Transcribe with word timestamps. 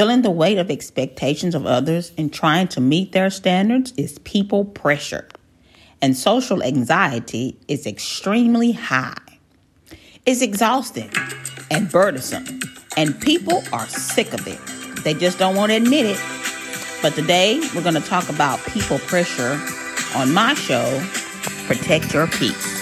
Feeling 0.00 0.22
the 0.22 0.30
weight 0.30 0.56
of 0.56 0.70
expectations 0.70 1.54
of 1.54 1.66
others 1.66 2.12
and 2.16 2.32
trying 2.32 2.68
to 2.68 2.80
meet 2.80 3.12
their 3.12 3.28
standards 3.28 3.92
is 3.98 4.18
people 4.20 4.64
pressure. 4.64 5.28
And 6.00 6.16
social 6.16 6.62
anxiety 6.62 7.58
is 7.68 7.86
extremely 7.86 8.72
high. 8.72 9.20
It's 10.24 10.40
exhausting 10.40 11.10
and 11.70 11.92
burdensome, 11.92 12.60
and 12.96 13.20
people 13.20 13.62
are 13.74 13.86
sick 13.88 14.32
of 14.32 14.48
it. 14.48 14.58
They 15.04 15.12
just 15.12 15.38
don't 15.38 15.54
want 15.54 15.70
to 15.70 15.76
admit 15.76 16.06
it. 16.06 16.20
But 17.02 17.12
today, 17.12 17.60
we're 17.74 17.82
going 17.82 17.94
to 17.94 18.00
talk 18.00 18.30
about 18.30 18.58
people 18.68 19.00
pressure 19.00 19.60
on 20.14 20.32
my 20.32 20.54
show, 20.54 21.06
Protect 21.66 22.14
Your 22.14 22.26
Peace. 22.26 22.79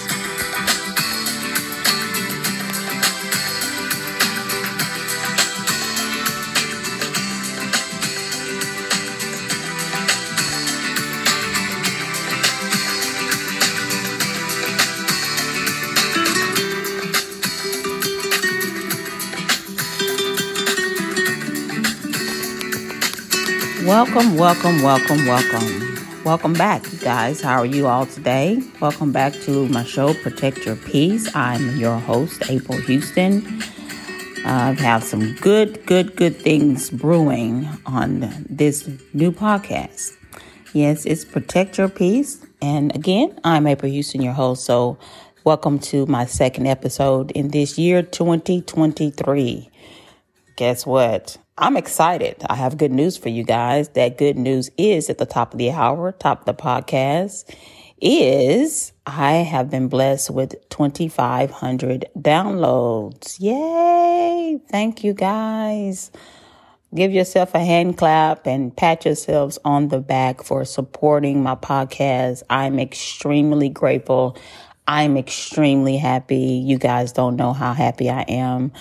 Welcome, 23.88 24.36
welcome, 24.36 24.82
welcome, 24.82 25.24
welcome. 25.24 26.22
Welcome 26.22 26.52
back, 26.52 26.92
you 26.92 26.98
guys. 26.98 27.40
How 27.40 27.56
are 27.58 27.64
you 27.64 27.86
all 27.86 28.04
today? 28.04 28.60
Welcome 28.80 29.12
back 29.12 29.32
to 29.44 29.66
my 29.68 29.82
show, 29.82 30.12
Protect 30.12 30.58
Your 30.66 30.76
Peace. 30.76 31.34
I'm 31.34 31.78
your 31.78 31.96
host, 31.98 32.42
April 32.50 32.76
Houston. 32.82 33.62
I 34.44 34.72
have 34.72 35.02
some 35.02 35.34
good, 35.36 35.86
good, 35.86 36.16
good 36.16 36.36
things 36.36 36.90
brewing 36.90 37.66
on 37.86 38.30
this 38.46 38.86
new 39.14 39.32
podcast. 39.32 40.12
Yes, 40.74 41.06
it's 41.06 41.24
Protect 41.24 41.78
Your 41.78 41.88
Peace. 41.88 42.44
And 42.60 42.94
again, 42.94 43.40
I'm 43.42 43.66
April 43.66 43.90
Houston, 43.90 44.20
your 44.20 44.34
host. 44.34 44.66
So, 44.66 44.98
welcome 45.44 45.78
to 45.78 46.04
my 46.04 46.26
second 46.26 46.66
episode 46.66 47.30
in 47.30 47.48
this 47.48 47.78
year, 47.78 48.02
2023. 48.02 49.70
Guess 50.56 50.84
what? 50.84 51.38
I'm 51.60 51.76
excited. 51.76 52.36
I 52.48 52.54
have 52.54 52.78
good 52.78 52.92
news 52.92 53.16
for 53.16 53.28
you 53.30 53.42
guys. 53.42 53.88
That 53.90 54.16
good 54.16 54.38
news 54.38 54.70
is 54.78 55.10
at 55.10 55.18
the 55.18 55.26
top 55.26 55.52
of 55.52 55.58
the 55.58 55.72
hour, 55.72 56.12
top 56.12 56.40
of 56.40 56.44
the 56.46 56.54
podcast 56.54 57.52
is 58.00 58.92
I 59.06 59.32
have 59.32 59.70
been 59.70 59.88
blessed 59.88 60.30
with 60.30 60.54
2,500 60.70 62.06
downloads. 62.16 63.40
Yay! 63.40 64.60
Thank 64.70 65.02
you 65.02 65.14
guys. 65.14 66.12
Give 66.94 67.12
yourself 67.12 67.54
a 67.54 67.58
hand 67.58 67.98
clap 67.98 68.46
and 68.46 68.74
pat 68.74 69.04
yourselves 69.04 69.58
on 69.64 69.88
the 69.88 70.00
back 70.00 70.42
for 70.42 70.64
supporting 70.64 71.42
my 71.42 71.56
podcast. 71.56 72.44
I'm 72.48 72.78
extremely 72.78 73.68
grateful. 73.68 74.38
I'm 74.86 75.16
extremely 75.16 75.98
happy. 75.98 76.62
You 76.64 76.78
guys 76.78 77.12
don't 77.12 77.36
know 77.36 77.52
how 77.52 77.74
happy 77.74 78.08
I 78.08 78.22
am. 78.22 78.72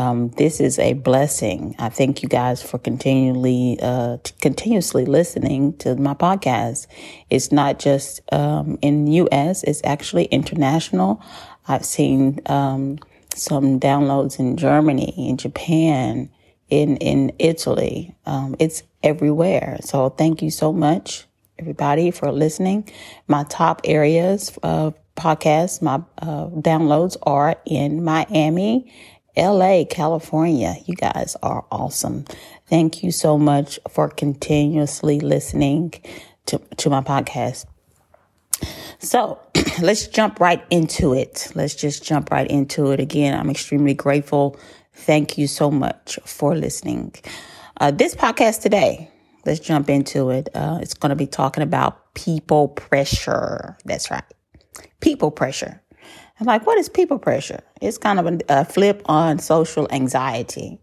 Um, 0.00 0.30
this 0.30 0.60
is 0.60 0.78
a 0.78 0.94
blessing. 0.94 1.74
I 1.78 1.90
thank 1.90 2.22
you 2.22 2.28
guys 2.30 2.62
for 2.62 2.78
continually, 2.78 3.78
uh, 3.82 4.16
continuously 4.40 5.04
listening 5.04 5.76
to 5.76 5.94
my 5.94 6.14
podcast. 6.14 6.86
It's 7.28 7.52
not 7.52 7.78
just 7.78 8.22
um, 8.32 8.78
in 8.80 9.06
U.S. 9.08 9.62
It's 9.62 9.82
actually 9.84 10.24
international. 10.24 11.22
I've 11.68 11.84
seen 11.84 12.40
um, 12.46 12.98
some 13.34 13.78
downloads 13.78 14.38
in 14.38 14.56
Germany, 14.56 15.12
in 15.28 15.36
Japan, 15.36 16.30
in 16.70 16.96
in 16.96 17.34
Italy. 17.38 18.14
Um, 18.24 18.56
it's 18.58 18.82
everywhere. 19.02 19.80
So 19.82 20.08
thank 20.08 20.40
you 20.40 20.50
so 20.50 20.72
much, 20.72 21.26
everybody, 21.58 22.10
for 22.10 22.32
listening. 22.32 22.88
My 23.28 23.44
top 23.50 23.82
areas 23.84 24.56
of 24.62 24.94
podcasts, 25.14 25.82
my 25.82 25.96
uh, 26.22 26.46
downloads 26.46 27.18
are 27.24 27.56
in 27.66 28.02
Miami 28.02 28.90
LA, 29.36 29.84
California. 29.88 30.76
You 30.86 30.94
guys 30.94 31.36
are 31.42 31.64
awesome. 31.70 32.24
Thank 32.66 33.02
you 33.02 33.12
so 33.12 33.38
much 33.38 33.78
for 33.88 34.08
continuously 34.08 35.20
listening 35.20 35.94
to, 36.46 36.58
to 36.76 36.90
my 36.90 37.00
podcast. 37.00 37.66
So 38.98 39.38
let's 39.80 40.06
jump 40.08 40.40
right 40.40 40.62
into 40.70 41.14
it. 41.14 41.50
Let's 41.54 41.74
just 41.74 42.04
jump 42.04 42.30
right 42.30 42.46
into 42.48 42.90
it. 42.90 43.00
Again, 43.00 43.38
I'm 43.38 43.50
extremely 43.50 43.94
grateful. 43.94 44.58
Thank 44.92 45.38
you 45.38 45.46
so 45.46 45.70
much 45.70 46.18
for 46.24 46.54
listening. 46.54 47.14
Uh, 47.80 47.90
this 47.90 48.14
podcast 48.14 48.60
today, 48.60 49.10
let's 49.46 49.60
jump 49.60 49.88
into 49.88 50.30
it. 50.30 50.48
Uh, 50.54 50.78
it's 50.82 50.94
going 50.94 51.10
to 51.10 51.16
be 51.16 51.26
talking 51.26 51.62
about 51.62 52.14
people 52.14 52.68
pressure. 52.68 53.78
That's 53.84 54.10
right. 54.10 54.24
People 55.00 55.30
pressure. 55.30 55.80
I'm 56.40 56.46
like, 56.46 56.66
what 56.66 56.78
is 56.78 56.88
people 56.88 57.18
pressure? 57.18 57.60
It's 57.82 57.98
kind 57.98 58.18
of 58.18 58.26
a, 58.26 58.38
a 58.48 58.64
flip 58.64 59.02
on 59.04 59.38
social 59.38 59.86
anxiety. 59.90 60.80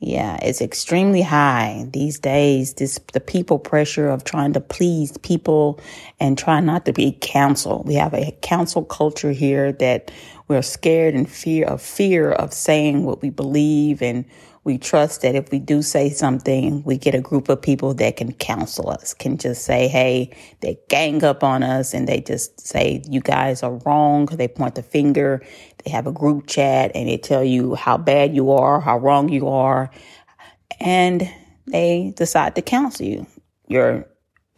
Yeah, 0.00 0.38
it's 0.42 0.60
extremely 0.60 1.22
high 1.22 1.86
these 1.90 2.18
days. 2.18 2.74
This 2.74 2.98
the 3.12 3.20
people 3.20 3.58
pressure 3.58 4.08
of 4.08 4.24
trying 4.24 4.52
to 4.54 4.60
please 4.60 5.16
people 5.18 5.80
and 6.20 6.36
trying 6.36 6.66
not 6.66 6.84
to 6.86 6.92
be 6.92 7.12
canceled. 7.12 7.86
We 7.86 7.94
have 7.94 8.12
a 8.12 8.32
cancel 8.42 8.84
culture 8.84 9.32
here 9.32 9.72
that 9.72 10.10
we're 10.48 10.62
scared 10.62 11.14
and 11.14 11.30
fear 11.30 11.66
of 11.66 11.80
fear 11.80 12.32
of 12.32 12.52
saying 12.52 13.04
what 13.04 13.22
we 13.22 13.30
believe 13.30 14.02
and 14.02 14.24
we 14.64 14.78
trust 14.78 15.22
that 15.22 15.34
if 15.34 15.50
we 15.50 15.58
do 15.58 15.82
say 15.82 16.08
something, 16.10 16.82
we 16.84 16.96
get 16.96 17.14
a 17.14 17.20
group 17.20 17.50
of 17.50 17.60
people 17.60 17.92
that 17.94 18.16
can 18.16 18.32
counsel 18.32 18.88
us, 18.90 19.12
can 19.14 19.36
just 19.36 19.64
say, 19.64 19.88
hey, 19.88 20.34
they 20.60 20.78
gang 20.88 21.22
up 21.22 21.44
on 21.44 21.62
us 21.62 21.92
and 21.92 22.08
they 22.08 22.20
just 22.20 22.66
say, 22.66 23.02
you 23.08 23.20
guys 23.20 23.62
are 23.62 23.74
wrong. 23.84 24.26
They 24.26 24.48
point 24.48 24.74
the 24.74 24.82
finger. 24.82 25.44
They 25.84 25.90
have 25.90 26.06
a 26.06 26.12
group 26.12 26.46
chat 26.46 26.92
and 26.94 27.08
they 27.08 27.18
tell 27.18 27.44
you 27.44 27.74
how 27.74 27.98
bad 27.98 28.34
you 28.34 28.52
are, 28.52 28.80
how 28.80 28.98
wrong 28.98 29.28
you 29.28 29.48
are. 29.48 29.90
And 30.80 31.30
they 31.66 32.14
decide 32.16 32.54
to 32.56 32.62
counsel 32.62 33.06
you. 33.06 33.26
You're 33.68 34.06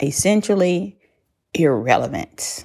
essentially 0.00 0.98
irrelevant. 1.52 2.64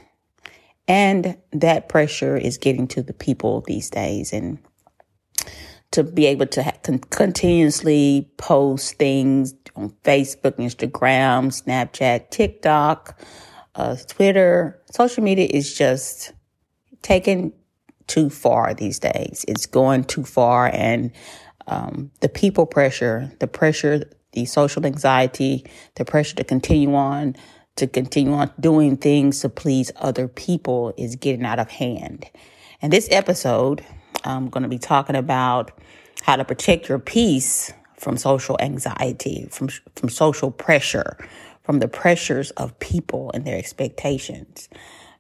And 0.88 1.38
that 1.54 1.90
pressure 1.90 2.38
is 2.38 2.58
getting 2.58 2.88
to 2.90 3.02
the 3.02 3.14
people 3.14 3.62
these 3.62 3.90
days. 3.90 4.34
And 4.34 4.60
to 5.92 6.04
be 6.04 6.26
able 6.26 6.48
to 6.48 6.64
ha- 6.64 6.74
con- 6.84 7.00
continuously 7.00 8.30
post 8.38 8.96
things 8.96 9.54
on 9.76 9.90
Facebook, 10.04 10.58
Instagram, 10.58 11.52
Snapchat, 11.52 12.30
TikTok, 12.30 13.20
uh, 13.76 13.96
Twitter. 14.08 14.82
Social 14.92 15.24
media 15.24 15.48
is 15.50 15.78
just 15.78 16.34
taken 17.02 17.54
too 18.08 18.30
far 18.30 18.74
these 18.74 19.00
days. 19.00 19.46
It's 19.48 19.66
going 19.66 20.04
too 20.06 20.24
far, 20.24 20.70
and 20.74 21.12
um, 21.68 22.12
the 22.20 22.30
people 22.30 22.66
pressure, 22.66 23.32
the 23.40 23.48
pressure, 23.48 24.04
the 24.34 24.46
social 24.46 24.86
anxiety, 24.86 25.66
the 25.96 26.06
pressure 26.06 26.36
to 26.38 26.44
continue 26.44 26.94
on, 26.96 27.36
to 27.76 27.88
continue 27.88 28.34
on 28.34 28.52
doing 28.60 28.98
things 28.98 29.40
to 29.42 29.50
please 29.50 29.92
other 29.98 30.28
people 30.28 30.94
is 30.98 31.16
getting 31.16 31.46
out 31.46 31.60
of 31.60 31.70
hand. 31.70 32.26
And 32.82 32.92
this 32.92 33.08
episode, 33.12 33.86
I'm 34.24 34.50
going 34.50 34.64
to 34.64 34.70
be 34.70 34.78
talking 34.78 35.16
about 35.16 35.72
how 36.22 36.36
to 36.36 36.46
protect 36.46 36.90
your 36.90 37.00
peace 37.00 37.74
from 37.98 38.18
social 38.18 38.58
anxiety, 38.60 39.48
from, 39.52 39.70
from 39.96 40.10
social 40.10 40.52
pressure, 40.52 41.18
from 41.64 41.80
the 41.80 41.88
pressures 41.88 42.52
of 42.52 42.78
people 42.80 43.32
and 43.34 43.46
their 43.46 43.58
expectations. 43.58 44.70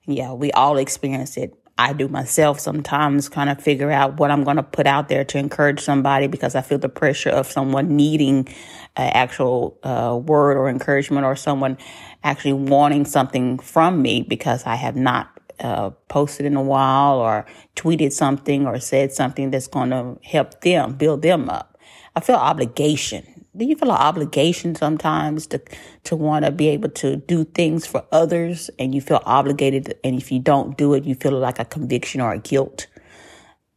Yeah, 0.06 0.34
we 0.34 0.52
all 0.52 0.78
experience 0.78 1.38
it. 1.38 1.56
I 1.78 1.94
do 1.94 2.08
myself 2.08 2.60
sometimes 2.60 3.30
kind 3.30 3.50
of 3.50 3.62
figure 3.62 3.90
out 3.90 4.18
what 4.18 4.30
I'm 4.30 4.44
going 4.44 4.58
to 4.58 4.64
put 4.64 4.86
out 4.86 5.08
there 5.10 5.24
to 5.26 5.38
encourage 5.38 5.80
somebody 5.80 6.28
because 6.28 6.54
I 6.54 6.62
feel 6.62 6.78
the 6.78 6.90
pressure 6.90 7.30
of 7.30 7.48
someone 7.48 7.96
needing 7.96 8.48
an 8.96 9.12
actual 9.14 9.80
uh, 9.82 10.20
word 10.22 10.58
or 10.58 10.70
encouragement 10.70 11.26
or 11.26 11.36
someone 11.36 11.78
actually 12.24 12.54
wanting 12.54 13.06
something 13.06 13.58
from 13.58 14.02
me 14.02 14.22
because 14.22 14.66
I 14.66 14.76
have 14.76 14.96
not 14.96 15.30
uh, 15.62 15.92
posted 16.10 16.46
in 16.46 16.56
a 16.56 16.62
while 16.62 17.20
or 17.20 17.46
tweeted 17.76 18.12
something 18.12 18.66
or 18.66 18.80
said 18.80 19.12
something 19.12 19.52
that's 19.52 19.68
going 19.68 19.92
to 19.92 20.18
help 20.24 20.62
them, 20.62 20.94
build 20.94 21.22
them 21.22 21.50
up. 21.50 21.78
I 22.16 22.20
feel 22.20 22.36
obligation. 22.36 23.46
Do 23.56 23.66
you 23.66 23.76
feel 23.76 23.92
an 23.92 23.98
obligation 23.98 24.76
sometimes 24.76 25.48
to 25.48 25.62
to 26.06 26.16
want 26.16 26.46
to 26.46 26.52
be 26.52 26.70
able 26.70 26.90
to 26.90 27.18
do 27.18 27.44
things 27.44 27.86
for 27.86 28.06
others 28.12 28.70
and 28.80 28.96
you 28.96 29.02
feel 29.02 29.22
obligated 29.26 29.96
and 30.04 30.16
if 30.16 30.32
you 30.32 30.40
don't 30.40 30.78
do 30.78 30.94
it 30.94 31.04
you 31.04 31.16
feel 31.16 31.38
like 31.38 31.60
a 31.60 31.66
conviction 31.66 32.22
or 32.22 32.32
a 32.32 32.40
guilt? 32.40 32.88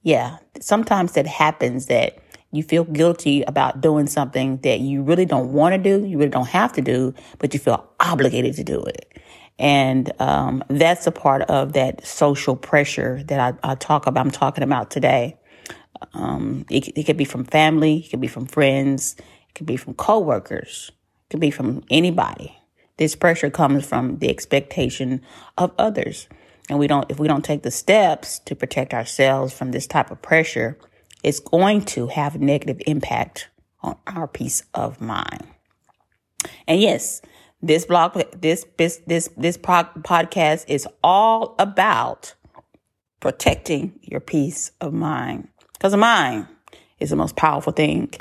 Yeah, 0.02 0.38
sometimes 0.60 1.12
that 1.12 1.26
happens 1.26 1.86
that 1.86 2.18
you 2.52 2.62
feel 2.62 2.84
guilty 2.84 3.42
about 3.42 3.80
doing 3.80 4.06
something 4.06 4.58
that 4.58 4.78
you 4.78 5.02
really 5.02 5.24
don't 5.24 5.52
want 5.52 5.74
to 5.74 5.78
do, 5.78 6.06
you 6.06 6.18
really 6.18 6.30
don't 6.30 6.48
have 6.48 6.72
to 6.74 6.80
do, 6.80 7.12
but 7.38 7.52
you 7.52 7.58
feel 7.58 7.84
obligated 7.98 8.54
to 8.54 8.64
do 8.64 8.80
it. 8.84 9.18
And 9.58 10.12
um, 10.20 10.64
that's 10.68 11.06
a 11.06 11.12
part 11.12 11.42
of 11.42 11.74
that 11.74 12.04
social 12.06 12.56
pressure 12.56 13.22
that 13.24 13.58
I, 13.64 13.72
I 13.72 13.74
talk 13.76 14.06
about. 14.06 14.26
I'm 14.26 14.32
talking 14.32 14.64
about 14.64 14.90
today. 14.90 15.38
Um, 16.12 16.66
it, 16.70 16.88
it 16.96 17.04
could 17.04 17.16
be 17.16 17.24
from 17.24 17.44
family, 17.44 17.98
it 17.98 18.10
could 18.10 18.20
be 18.20 18.26
from 18.26 18.46
friends, 18.46 19.16
it 19.18 19.54
could 19.54 19.66
be 19.66 19.76
from 19.76 19.94
coworkers, 19.94 20.90
it 20.90 21.30
could 21.30 21.40
be 21.40 21.50
from 21.50 21.82
anybody. 21.88 22.56
This 22.96 23.16
pressure 23.16 23.50
comes 23.50 23.86
from 23.86 24.18
the 24.18 24.28
expectation 24.28 25.22
of 25.56 25.72
others. 25.78 26.28
And 26.68 26.78
we 26.78 26.86
don't, 26.86 27.10
if 27.10 27.18
we 27.18 27.28
don't 27.28 27.44
take 27.44 27.62
the 27.62 27.70
steps 27.70 28.38
to 28.40 28.54
protect 28.54 28.94
ourselves 28.94 29.52
from 29.52 29.72
this 29.72 29.86
type 29.86 30.10
of 30.10 30.22
pressure, 30.22 30.78
it's 31.22 31.40
going 31.40 31.84
to 31.86 32.08
have 32.08 32.34
a 32.34 32.38
negative 32.38 32.80
impact 32.86 33.48
on 33.82 33.96
our 34.06 34.28
peace 34.28 34.62
of 34.74 35.00
mind. 35.00 35.46
And 36.66 36.80
yes, 36.80 37.20
this 37.66 37.86
blog, 37.86 38.20
this, 38.40 38.66
this, 38.76 39.00
this, 39.06 39.30
this 39.36 39.56
podcast 39.56 40.64
is 40.68 40.86
all 41.02 41.54
about 41.58 42.34
protecting 43.20 43.98
your 44.02 44.20
peace 44.20 44.70
of 44.80 44.92
mind. 44.92 45.48
Because 45.72 45.92
the 45.92 45.98
mind 45.98 46.46
is 47.00 47.10
the 47.10 47.16
most 47.16 47.36
powerful 47.36 47.72
thing. 47.72 48.12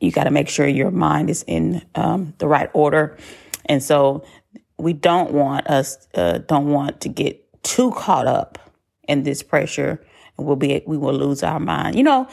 You 0.00 0.12
got 0.12 0.24
to 0.24 0.30
make 0.30 0.48
sure 0.48 0.66
your 0.66 0.92
mind 0.92 1.28
is 1.28 1.44
in 1.46 1.84
um, 1.96 2.34
the 2.38 2.46
right 2.46 2.70
order. 2.72 3.16
And 3.66 3.82
so 3.82 4.24
we 4.78 4.92
don't 4.92 5.32
want 5.32 5.66
us, 5.66 6.06
uh, 6.14 6.38
don't 6.38 6.68
want 6.68 7.00
to 7.00 7.08
get 7.08 7.44
too 7.64 7.90
caught 7.92 8.26
up 8.26 8.58
in 9.08 9.24
this 9.24 9.42
pressure 9.42 10.00
and 10.36 10.46
we'll 10.46 10.56
be, 10.56 10.82
we 10.86 10.96
will 10.96 11.14
lose 11.14 11.42
our 11.42 11.58
mind. 11.58 11.96
You 11.96 12.04
know, 12.04 12.28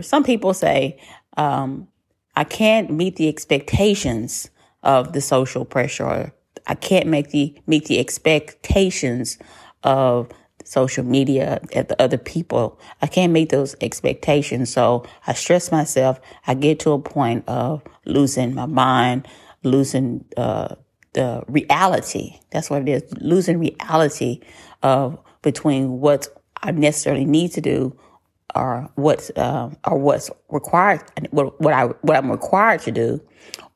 some 0.00 0.24
people 0.24 0.52
say, 0.52 0.98
um, 1.36 1.86
I 2.34 2.42
can't 2.42 2.90
meet 2.90 3.16
the 3.16 3.28
expectations 3.28 4.50
of 4.82 5.12
the 5.12 5.20
social 5.20 5.64
pressure 5.64 6.32
I 6.66 6.74
can't 6.74 7.06
make 7.06 7.30
the, 7.30 7.54
meet 7.66 7.86
the 7.86 7.98
expectations 7.98 9.38
of 9.82 10.28
social 10.64 11.04
media 11.04 11.60
at 11.74 11.88
the 11.88 12.00
other 12.00 12.18
people. 12.18 12.78
I 13.02 13.06
can't 13.06 13.32
meet 13.32 13.48
those 13.48 13.74
expectations. 13.80 14.72
So 14.72 15.04
I 15.26 15.32
stress 15.32 15.72
myself. 15.72 16.20
I 16.46 16.54
get 16.54 16.78
to 16.80 16.92
a 16.92 16.98
point 17.00 17.44
of 17.48 17.82
losing 18.04 18.54
my 18.54 18.66
mind, 18.66 19.26
losing, 19.64 20.24
uh, 20.36 20.76
the 21.12 21.42
reality. 21.48 22.38
That's 22.52 22.70
what 22.70 22.82
it 22.82 22.88
is. 22.88 23.02
Losing 23.20 23.58
reality 23.58 24.40
of 24.82 25.18
between 25.42 25.98
what 25.98 26.28
I 26.62 26.70
necessarily 26.70 27.24
need 27.24 27.50
to 27.52 27.60
do 27.60 27.98
or 28.54 28.88
what's, 28.94 29.30
uh, 29.34 29.70
or 29.84 29.98
what's 29.98 30.30
required, 30.50 31.02
what, 31.30 31.60
what 31.60 31.72
I, 31.74 31.86
what 32.02 32.16
I'm 32.16 32.30
required 32.30 32.82
to 32.82 32.92
do 32.92 33.20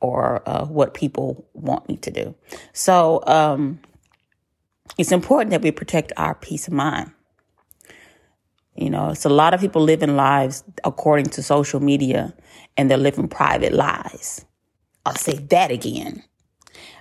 or, 0.05 0.43
uh, 0.47 0.67
what 0.67 0.93
people 0.93 1.47
want 1.55 1.89
me 1.89 1.97
to 1.97 2.11
do. 2.11 2.35
So, 2.73 3.23
um, 3.27 3.81
it's 4.99 5.12
important 5.12 5.51
that 5.51 5.62
we 5.62 5.71
protect 5.73 6.12
our 6.17 6.35
peace 6.35 6.69
of 6.69 6.75
mind. 6.75 7.11
You 8.77 8.91
know, 8.91 9.11
it's 9.11 9.25
a 9.25 9.31
lot 9.31 9.55
of 9.55 9.61
people 9.61 9.83
living 9.83 10.17
lives 10.17 10.65
according 10.83 11.27
to 11.27 11.43
social 11.43 11.81
media 11.81 12.35
and 12.77 12.91
they're 12.91 12.99
living 12.99 13.29
private 13.29 13.73
lives. 13.73 14.45
I'll 15.06 15.15
say 15.17 15.39
that 15.51 15.71
again. 15.71 16.23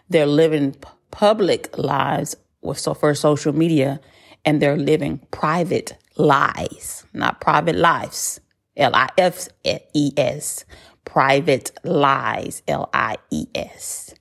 They're 0.10 0.26
living 0.26 0.76
public 1.12 1.78
lives 1.78 2.36
with 2.62 2.80
so 2.80 2.94
for 2.94 3.14
social 3.16 3.54
media 3.54 4.00
and 4.46 4.62
they're 4.62 4.78
living 4.78 5.20
private 5.32 5.98
lies, 6.16 7.06
not 7.14 7.42
private 7.42 7.76
lives. 7.76 8.40
L 8.76 8.96
I 8.96 9.10
F 9.18 9.48
E 9.94 10.14
S. 10.18 10.66
Private 11.06 11.72
lies. 11.84 12.64
L 12.68 12.90
I 12.94 13.18
E 13.32 13.48
S. 13.56 14.14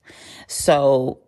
So 0.47 1.19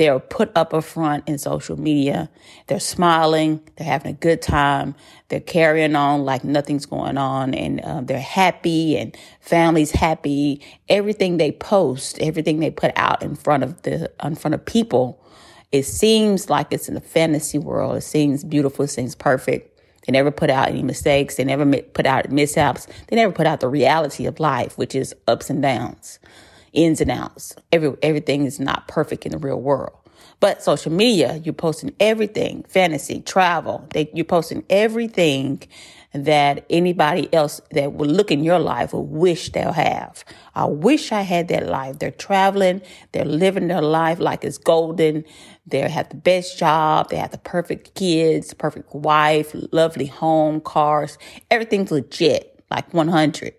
they're 0.00 0.18
put 0.18 0.50
up 0.56 0.72
a 0.72 0.80
front 0.80 1.28
in 1.28 1.36
social 1.36 1.78
media. 1.78 2.30
They're 2.68 2.80
smiling. 2.80 3.60
They're 3.76 3.86
having 3.86 4.12
a 4.12 4.16
good 4.16 4.40
time. 4.40 4.94
They're 5.28 5.40
carrying 5.40 5.94
on 5.94 6.24
like 6.24 6.42
nothing's 6.42 6.86
going 6.86 7.18
on 7.18 7.52
and 7.52 7.80
uh, 7.82 8.00
they're 8.00 8.18
happy 8.18 8.96
and 8.96 9.14
families 9.40 9.90
happy. 9.90 10.62
Everything 10.88 11.36
they 11.36 11.52
post, 11.52 12.18
everything 12.18 12.60
they 12.60 12.70
put 12.70 12.92
out 12.96 13.22
in 13.22 13.34
front 13.36 13.62
of 13.62 13.82
the, 13.82 14.10
in 14.24 14.36
front 14.36 14.54
of 14.54 14.64
people, 14.64 15.22
it 15.70 15.82
seems 15.82 16.48
like 16.48 16.68
it's 16.70 16.88
in 16.88 16.96
a 16.96 17.00
fantasy 17.02 17.58
world. 17.58 17.98
It 17.98 18.00
seems 18.02 18.42
beautiful. 18.42 18.86
It 18.86 18.88
seems 18.88 19.14
perfect. 19.14 19.79
They 20.06 20.12
never 20.12 20.30
put 20.30 20.50
out 20.50 20.68
any 20.68 20.82
mistakes. 20.82 21.36
They 21.36 21.44
never 21.44 21.66
put 21.82 22.06
out 22.06 22.30
mishaps. 22.30 22.86
They 23.08 23.16
never 23.16 23.32
put 23.32 23.46
out 23.46 23.60
the 23.60 23.68
reality 23.68 24.26
of 24.26 24.40
life, 24.40 24.78
which 24.78 24.94
is 24.94 25.14
ups 25.28 25.50
and 25.50 25.62
downs 25.62 26.18
ins 26.72 27.00
and 27.00 27.10
outs. 27.10 27.54
Every, 27.72 27.94
everything 28.02 28.44
is 28.46 28.60
not 28.60 28.88
perfect 28.88 29.26
in 29.26 29.32
the 29.32 29.38
real 29.38 29.60
world. 29.60 29.96
But 30.40 30.62
social 30.62 30.92
media, 30.92 31.40
you're 31.44 31.52
posting 31.52 31.94
everything, 32.00 32.64
fantasy, 32.68 33.20
travel, 33.20 33.86
they, 33.92 34.10
you're 34.14 34.24
posting 34.24 34.64
everything 34.70 35.62
that 36.12 36.66
anybody 36.68 37.32
else 37.32 37.60
that 37.70 37.92
will 37.92 38.08
look 38.08 38.30
in 38.30 38.42
your 38.42 38.58
life 38.58 38.92
will 38.92 39.06
wish 39.06 39.50
they'll 39.52 39.72
have. 39.72 40.24
I 40.54 40.64
wish 40.64 41.12
I 41.12 41.22
had 41.22 41.48
that 41.48 41.66
life. 41.66 41.98
They're 41.98 42.10
traveling, 42.10 42.82
they're 43.12 43.24
living 43.24 43.68
their 43.68 43.82
life 43.82 44.18
like 44.18 44.44
it's 44.44 44.58
golden. 44.58 45.24
They 45.66 45.88
have 45.88 46.08
the 46.08 46.16
best 46.16 46.58
job, 46.58 47.10
they 47.10 47.16
have 47.16 47.30
the 47.30 47.38
perfect 47.38 47.94
kids, 47.94 48.52
perfect 48.54 48.92
wife, 48.94 49.54
lovely 49.70 50.06
home, 50.06 50.60
cars, 50.60 51.16
everything's 51.50 51.92
legit, 51.92 52.60
like 52.70 52.92
100. 52.92 53.54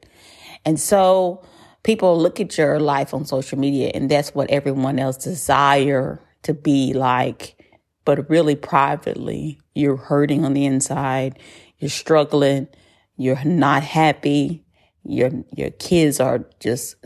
And 0.66 0.80
so 0.80 1.44
people 1.84 2.20
look 2.20 2.40
at 2.40 2.58
your 2.58 2.80
life 2.80 3.14
on 3.14 3.26
social 3.26 3.58
media 3.58 3.92
and 3.94 4.12
that's 4.12 4.36
what 4.36 4.50
everyone 4.50 5.00
else 5.00 5.18
desire 5.18 6.22
to 6.44 6.54
be 6.54 6.94
like 6.94 7.56
but 8.12 8.30
really 8.30 8.58
privately 8.58 9.58
you're 9.74 9.96
hurting 9.96 10.44
on 10.44 10.54
the 10.54 10.66
inside 10.66 11.40
you're 11.80 11.90
struggling 11.90 12.68
you're 13.16 13.42
not 13.46 13.84
happy 13.84 14.66
your 15.06 15.32
your 15.56 15.70
kids 15.70 16.20
are 16.20 16.46
just 16.60 16.98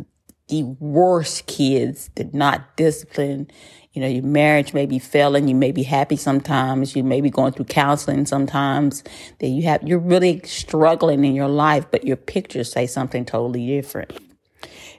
the 0.48 0.64
worst 0.80 1.46
kids 1.46 2.10
they're 2.16 2.30
not 2.34 2.76
disciplined. 2.76 3.54
You 3.94 4.02
know 4.02 4.08
your 4.08 4.24
marriage 4.24 4.74
may 4.74 4.88
be 4.88 4.98
failing 4.98 5.48
you 5.48 5.54
may 5.54 5.72
be 5.72 5.84
happy 5.84 6.16
sometimes 6.16 6.96
you 6.96 7.04
may 7.04 7.22
be 7.22 7.30
going 7.30 7.54
through 7.54 7.66
counseling 7.66 8.26
sometimes 8.26 9.04
that 9.38 9.50
you 9.50 9.62
have 9.64 9.84
you're 9.84 10.00
really 10.00 10.42
struggling 10.42 11.24
in 11.24 11.36
your 11.36 11.50
life 11.50 11.86
but 11.92 12.04
your 12.04 12.18
pictures 12.18 12.72
say 12.72 12.88
something 12.88 13.26
totally 13.26 13.68
different. 13.68 14.12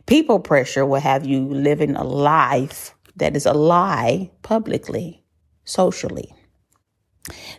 People 0.07 0.39
pressure 0.39 0.87
will 0.87 1.01
have 1.01 1.27
you 1.27 1.41
living 1.49 1.97
a 1.97 2.05
life 2.05 2.95
that 3.17 3.35
is 3.35 3.45
a 3.45 3.55
lie 3.55 4.31
publicly, 4.43 5.26
socially. 5.67 6.35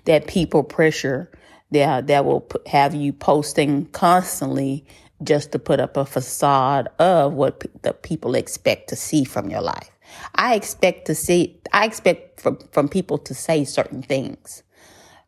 That 0.06 0.28
people 0.28 0.64
pressure 0.64 1.32
that, 1.72 2.08
that 2.08 2.26
will 2.26 2.50
have 2.66 2.96
you 2.96 3.14
posting 3.14 3.86
constantly 3.88 4.86
just 5.24 5.52
to 5.52 5.60
put 5.60 5.80
up 5.80 5.98
a 5.98 6.06
facade 6.06 6.88
of 7.00 7.34
what 7.34 7.64
the 7.84 7.94
people 7.94 8.34
expect 8.36 8.90
to 8.90 8.96
see 8.96 9.24
from 9.24 9.50
your 9.50 9.62
life. 9.62 9.92
I 10.36 10.56
expect 10.56 11.06
to 11.08 11.16
see, 11.16 11.60
I 11.74 11.86
expect 11.86 12.40
from, 12.40 12.58
from 12.72 12.88
people 12.88 13.18
to 13.20 13.34
say 13.34 13.66
certain 13.66 14.02
things 14.02 14.64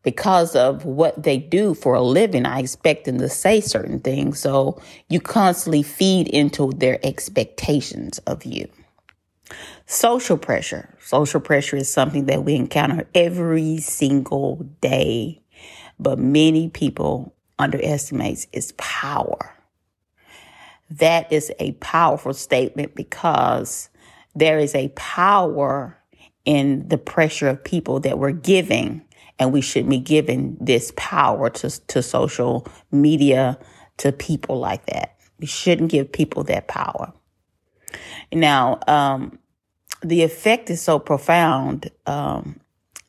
because 0.04 0.56
of 0.56 0.86
what 0.86 1.22
they 1.22 1.38
do 1.38 1.74
for 1.74 1.94
a 1.94 2.02
living, 2.02 2.46
I 2.46 2.60
expect 2.60 3.06
them 3.06 3.20
to 3.20 3.30
say 3.30 3.62
certain 3.62 4.00
things. 4.00 4.40
So 4.40 4.82
you 5.10 5.20
constantly 5.20 5.84
feed 5.84 6.28
into 6.30 6.72
their 6.72 7.00
expectations 7.04 8.20
of 8.20 8.46
you. 8.46 8.68
Social 9.86 10.38
pressure. 10.38 10.96
Social 11.02 11.40
pressure 11.40 11.76
is 11.76 11.92
something 11.92 12.26
that 12.26 12.44
we 12.44 12.56
encounter 12.56 13.08
every 13.16 13.78
single 13.78 14.58
day, 14.82 15.42
but 16.00 16.20
many 16.20 16.70
people 16.70 17.34
underestimates 17.58 18.48
its 18.54 18.74
power. 18.78 19.56
That 20.92 21.32
is 21.32 21.52
a 21.60 21.74
powerful 21.74 22.34
statement 22.34 22.96
because 22.96 23.90
there 24.36 24.60
is 24.60 24.74
a 24.76 24.90
power 24.90 25.98
in 26.46 26.88
the 26.88 26.98
pressure 26.98 27.48
of 27.48 27.64
people 27.64 28.00
that 28.00 28.18
we're 28.18 28.32
giving 28.32 29.06
and 29.40 29.54
we 29.54 29.62
shouldn't 29.62 29.90
be 29.90 30.00
giving 30.00 30.58
this 30.60 30.92
power 30.96 31.50
to, 31.50 31.70
to 31.88 32.04
social 32.04 32.68
media, 32.92 33.58
to 33.98 34.12
people 34.12 34.60
like 34.60 34.86
that. 34.88 35.16
We 35.40 35.48
shouldn't 35.48 35.92
give 35.92 36.12
people 36.12 36.44
that 36.46 36.68
power. 36.68 37.14
Now, 38.32 38.80
um, 38.88 39.40
the 40.02 40.24
effect 40.24 40.70
is 40.70 40.82
so 40.82 41.00
profound, 41.00 41.92
um, 42.06 42.60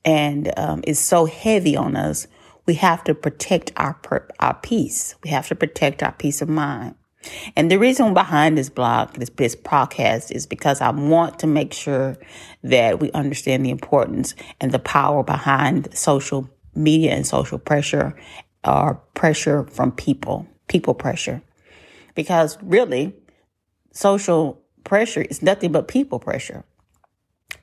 and, 0.04 0.52
um, 0.56 0.82
is 0.86 0.98
so 0.98 1.26
heavy 1.26 1.76
on 1.76 1.96
us. 1.96 2.26
We 2.66 2.74
have 2.74 3.04
to 3.04 3.14
protect 3.14 3.72
our, 3.76 3.98
our 4.40 4.54
peace. 4.54 5.14
We 5.22 5.30
have 5.30 5.48
to 5.48 5.54
protect 5.54 6.02
our 6.02 6.12
peace 6.12 6.40
of 6.42 6.48
mind. 6.48 6.94
And 7.54 7.70
the 7.70 7.78
reason 7.78 8.14
behind 8.14 8.56
this 8.56 8.70
blog, 8.70 9.14
this, 9.14 9.30
this 9.30 9.56
podcast 9.56 10.30
is 10.32 10.46
because 10.46 10.80
I 10.80 10.90
want 10.90 11.38
to 11.40 11.46
make 11.46 11.72
sure 11.72 12.16
that 12.62 13.00
we 13.00 13.10
understand 13.12 13.64
the 13.64 13.70
importance 13.70 14.34
and 14.60 14.72
the 14.72 14.78
power 14.78 15.22
behind 15.22 15.94
social 15.96 16.48
media 16.74 17.12
and 17.12 17.26
social 17.26 17.58
pressure 17.58 18.16
or 18.64 18.94
pressure 19.14 19.64
from 19.64 19.92
people, 19.92 20.46
people 20.68 20.94
pressure. 20.94 21.42
Because 22.14 22.58
really, 22.62 23.14
social 23.92 24.59
pressure 24.84 25.22
is 25.22 25.42
nothing 25.42 25.72
but 25.72 25.88
people 25.88 26.18
pressure. 26.18 26.64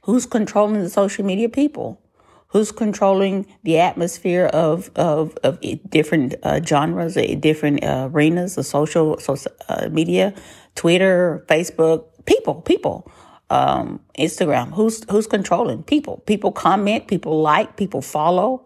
Who's 0.04 0.26
controlling 0.26 0.82
the 0.82 0.90
social 0.90 1.26
media 1.26 1.50
people? 1.50 2.02
Who's 2.50 2.72
controlling 2.72 3.46
the 3.64 3.80
atmosphere 3.80 4.46
of 4.46 4.90
of, 4.96 5.38
of 5.44 5.60
different 5.90 6.36
uh, 6.44 6.62
genres, 6.64 7.18
uh, 7.18 7.36
different 7.40 7.84
uh, 7.84 8.10
arenas 8.12 8.58
of 8.58 8.66
social, 8.66 9.20
social 9.20 9.52
uh, 9.68 9.90
media, 9.90 10.34
Twitter, 10.76 11.46
Facebook? 11.48 12.06
People, 12.26 12.56
people, 12.56 13.12
um, 13.50 14.00
Instagram. 14.18 14.74
Who's 14.74 15.04
who's 15.10 15.28
controlling 15.28 15.84
people? 15.84 16.24
People 16.26 16.52
comment, 16.52 17.08
people 17.08 17.42
like, 17.42 17.76
people 17.76 18.02
follow 18.02 18.66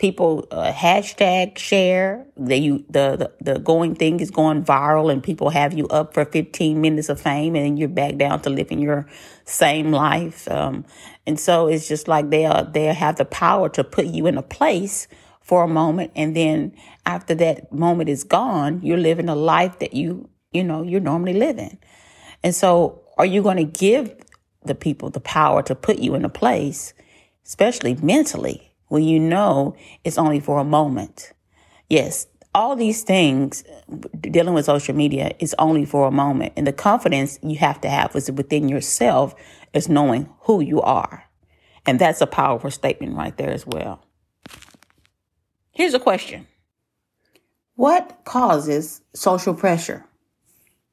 people 0.00 0.48
uh, 0.50 0.72
hashtag 0.72 1.58
share 1.58 2.26
the 2.34 2.56
you 2.56 2.78
the, 2.88 3.30
the 3.38 3.52
the 3.52 3.60
going 3.60 3.94
thing 3.94 4.18
is 4.18 4.30
going 4.30 4.64
viral 4.64 5.12
and 5.12 5.22
people 5.22 5.50
have 5.50 5.74
you 5.74 5.86
up 5.88 6.14
for 6.14 6.24
15 6.24 6.80
minutes 6.80 7.10
of 7.10 7.20
fame 7.20 7.54
and 7.54 7.66
then 7.66 7.76
you're 7.76 7.88
back 7.88 8.16
down 8.16 8.40
to 8.40 8.48
living 8.48 8.80
your 8.80 9.06
same 9.44 9.92
life. 9.92 10.50
Um, 10.50 10.86
and 11.26 11.38
so 11.38 11.66
it's 11.66 11.86
just 11.86 12.08
like 12.08 12.30
they 12.30 12.46
are 12.46 12.64
they 12.64 12.86
have 12.86 13.16
the 13.16 13.26
power 13.26 13.68
to 13.68 13.84
put 13.84 14.06
you 14.06 14.26
in 14.26 14.38
a 14.38 14.42
place 14.42 15.06
for 15.42 15.64
a 15.64 15.68
moment 15.68 16.12
and 16.16 16.34
then 16.34 16.74
after 17.04 17.34
that 17.34 17.72
moment 17.72 18.08
is 18.08 18.24
gone 18.24 18.80
you're 18.82 18.96
living 18.96 19.28
a 19.28 19.34
life 19.34 19.80
that 19.80 19.92
you 19.92 20.30
you 20.50 20.64
know 20.64 20.82
you're 20.82 21.00
normally 21.00 21.34
living. 21.34 21.78
And 22.42 22.54
so 22.54 23.02
are 23.18 23.26
you 23.26 23.42
going 23.42 23.58
to 23.58 23.64
give 23.64 24.14
the 24.64 24.74
people 24.74 25.10
the 25.10 25.20
power 25.20 25.62
to 25.64 25.74
put 25.74 25.98
you 25.98 26.14
in 26.14 26.24
a 26.24 26.30
place 26.30 26.94
especially 27.44 27.96
mentally 27.96 28.69
when 28.90 29.04
you 29.04 29.18
know 29.18 29.74
it's 30.04 30.18
only 30.18 30.40
for 30.40 30.58
a 30.58 30.64
moment. 30.64 31.32
Yes, 31.88 32.26
all 32.54 32.74
these 32.74 33.02
things 33.02 33.64
dealing 34.20 34.52
with 34.52 34.64
social 34.64 34.94
media 34.94 35.32
is 35.38 35.54
only 35.58 35.84
for 35.84 36.06
a 36.06 36.10
moment. 36.10 36.52
And 36.56 36.66
the 36.66 36.72
confidence 36.72 37.38
you 37.42 37.56
have 37.58 37.80
to 37.82 37.88
have 37.88 38.14
is 38.16 38.30
within 38.30 38.68
yourself 38.68 39.34
is 39.72 39.88
knowing 39.88 40.28
who 40.40 40.60
you 40.60 40.82
are. 40.82 41.24
And 41.86 41.98
that's 41.98 42.20
a 42.20 42.26
powerful 42.26 42.70
statement 42.70 43.16
right 43.16 43.36
there 43.36 43.50
as 43.50 43.64
well. 43.64 44.04
Here's 45.70 45.94
a 45.94 46.00
question. 46.00 46.48
What 47.76 48.24
causes 48.24 49.00
social 49.14 49.54
pressure? 49.54 50.04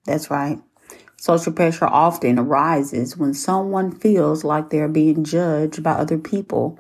That's 0.06 0.30
right. 0.30 0.62
Social 1.18 1.52
pressure 1.52 1.88
often 1.88 2.38
arises 2.38 3.18
when 3.18 3.34
someone 3.34 3.92
feels 3.92 4.44
like 4.44 4.70
they're 4.70 4.88
being 4.88 5.24
judged 5.24 5.82
by 5.82 5.94
other 5.94 6.20
people 6.20 6.80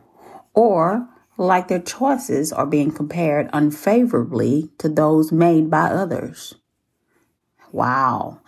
or 0.57 1.07
like 1.37 1.67
their 1.67 1.79
choices 1.79 2.51
are 2.51 2.65
being 2.65 2.91
compared 2.91 3.47
unfavorably 3.53 4.71
to 4.79 4.89
those 4.89 5.31
made 5.31 5.69
by 5.69 5.83
others. 5.83 6.55
Wow. 7.71 8.41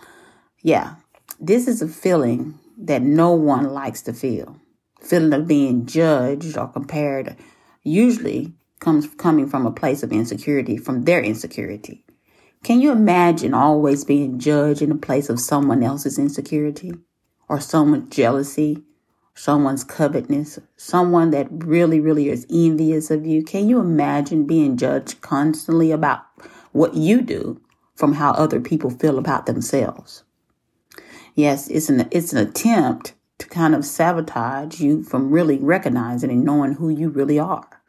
Yeah, 0.63 0.95
this 1.39 1.67
is 1.67 1.83
a 1.83 1.87
feeling 1.87 2.57
that 2.79 3.03
no 3.03 3.33
one 3.33 3.69
likes 3.69 4.01
to 4.03 4.13
feel. 4.13 4.59
Feeling 4.99 5.33
of 5.33 5.47
being 5.47 5.85
judged 5.85 6.57
or 6.57 6.67
compared 6.67 7.37
usually 7.83 8.53
comes 8.79 9.07
coming 9.15 9.47
from 9.47 9.67
a 9.67 9.71
place 9.71 10.01
of 10.01 10.11
insecurity, 10.11 10.77
from 10.77 11.03
their 11.03 11.21
insecurity. 11.21 12.03
Can 12.63 12.81
you 12.81 12.91
imagine 12.91 13.53
always 13.53 14.03
being 14.03 14.39
judged 14.39 14.81
in 14.81 14.91
a 14.91 14.97
place 14.97 15.29
of 15.29 15.39
someone 15.39 15.83
else's 15.83 16.17
insecurity 16.17 16.91
or 17.47 17.59
someone's 17.59 18.09
jealousy 18.09 18.83
someone's 19.39 19.85
covetousness, 19.85 20.59
someone 20.75 21.31
that 21.31 21.47
really, 21.49 22.01
really 22.01 22.27
is 22.27 22.45
envious 22.49 23.09
of 23.09 23.25
you. 23.25 23.41
Can 23.41 23.69
you 23.69 23.79
imagine 23.79 24.45
being 24.45 24.75
judged 24.75 25.21
constantly 25.21 25.91
about 25.91 26.25
what 26.73 26.95
you 26.95 27.21
do 27.21 27.61
from 27.95 28.13
how 28.13 28.31
other 28.31 28.59
people 28.59 28.89
feel 28.89 29.17
about 29.17 29.45
themselves? 29.45 30.23
Yes, 31.35 31.69
it's 31.69 31.87
an 31.87 32.09
it's 32.11 32.33
an 32.33 32.39
attempt 32.39 33.13
to 33.37 33.47
kind 33.47 33.73
of 33.73 33.85
sabotage 33.85 34.81
you 34.81 35.03
from 35.03 35.31
really 35.31 35.57
recognizing 35.57 36.29
and 36.29 36.43
knowing 36.43 36.73
who 36.73 36.89
you 36.89 37.07
really 37.07 37.39
are. 37.39 37.81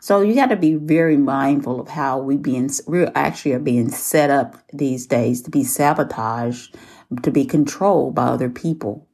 So 0.00 0.20
you 0.20 0.34
got 0.34 0.50
to 0.50 0.56
be 0.56 0.74
very 0.74 1.16
mindful 1.16 1.80
of 1.80 1.88
how 1.88 2.18
we 2.18 2.36
being 2.36 2.70
we 2.86 3.06
actually 3.06 3.54
are 3.54 3.58
being 3.58 3.88
set 3.88 4.28
up 4.28 4.56
these 4.74 5.06
days 5.06 5.40
to 5.42 5.50
be 5.50 5.64
sabotaged, 5.64 6.76
to 7.22 7.30
be 7.30 7.46
controlled 7.46 8.14
by 8.14 8.26
other 8.26 8.50
people 8.50 9.07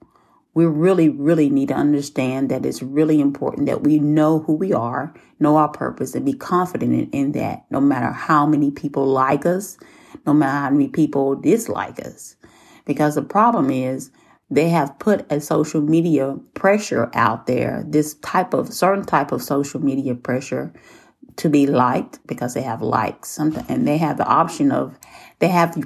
we 0.55 0.65
really, 0.67 1.09
really 1.09 1.51
need 1.51 1.69
to 1.69 1.75
understand 1.75 2.49
that 2.49 2.65
it's 2.65 2.83
really 2.83 3.21
important 3.21 3.67
that 3.67 3.83
we 3.83 3.99
know 3.99 4.39
who 4.41 4.55
we 4.55 4.73
are, 4.73 5.13
know 5.41 5.57
our 5.57 5.69
purpose, 5.69 6.15
and 6.15 6.25
be 6.25 6.33
confident 6.33 6.93
in, 6.93 7.11
in, 7.11 7.33
that 7.33 7.65
no 7.71 7.81
matter 7.81 8.13
how 8.13 8.47
many 8.47 8.71
people 8.71 9.05
like 9.05 9.45
us, 9.45 9.77
no 10.27 10.33
matter 10.33 10.59
how 10.59 10.71
many 10.71 10.89
people 10.89 11.35
dislike 11.35 11.99
us. 12.01 12.37
Because 12.85 13.17
the 13.17 13.23
problem 13.23 13.71
is 13.71 14.13
they 14.49 14.69
have 14.69 14.97
put 15.01 15.31
a 15.33 15.41
social 15.41 15.81
media 15.81 16.37
pressure 16.55 17.11
out 17.15 17.47
there, 17.47 17.85
this 17.87 18.15
type 18.15 18.55
of 18.55 18.73
certain 18.73 19.05
type 19.05 19.33
of 19.33 19.43
social 19.43 19.81
media 19.83 20.15
pressure 20.15 20.73
to 21.37 21.49
be 21.49 21.67
liked 21.67 22.25
because 22.29 22.55
they 22.55 22.63
have 22.63 22.81
likes 22.81 23.29
something 23.29 23.65
and 23.69 23.89
they 23.89 23.97
have 23.97 24.19
the 24.19 24.27
option 24.27 24.71
of 24.71 24.97
they 25.41 25.49
have 25.49 25.77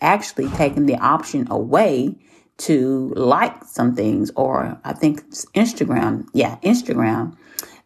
actually 0.00 0.48
taken 0.50 0.86
the 0.86 0.96
option 0.96 1.46
away 1.48 2.18
to 2.58 3.12
like 3.16 3.64
some 3.64 3.94
things, 3.94 4.30
or 4.36 4.78
I 4.84 4.92
think 4.92 5.24
Instagram, 5.54 6.26
yeah, 6.32 6.56
Instagram, 6.62 7.36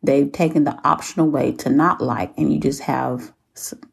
they've 0.02 0.30
taken 0.30 0.64
the 0.64 0.78
optional 0.86 1.28
way 1.28 1.52
to 1.52 1.70
not 1.70 2.00
like, 2.00 2.32
and 2.36 2.52
you 2.52 2.60
just 2.60 2.82
have 2.82 3.32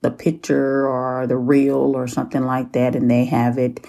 the 0.02 0.12
picture 0.12 0.88
or 0.88 1.28
the 1.28 1.38
reel 1.38 1.96
or 1.96 2.08
something 2.08 2.44
like 2.44 2.74
that, 2.74 2.96
and 2.96 3.10
they 3.10 3.26
have 3.26 3.58
it 3.58 3.86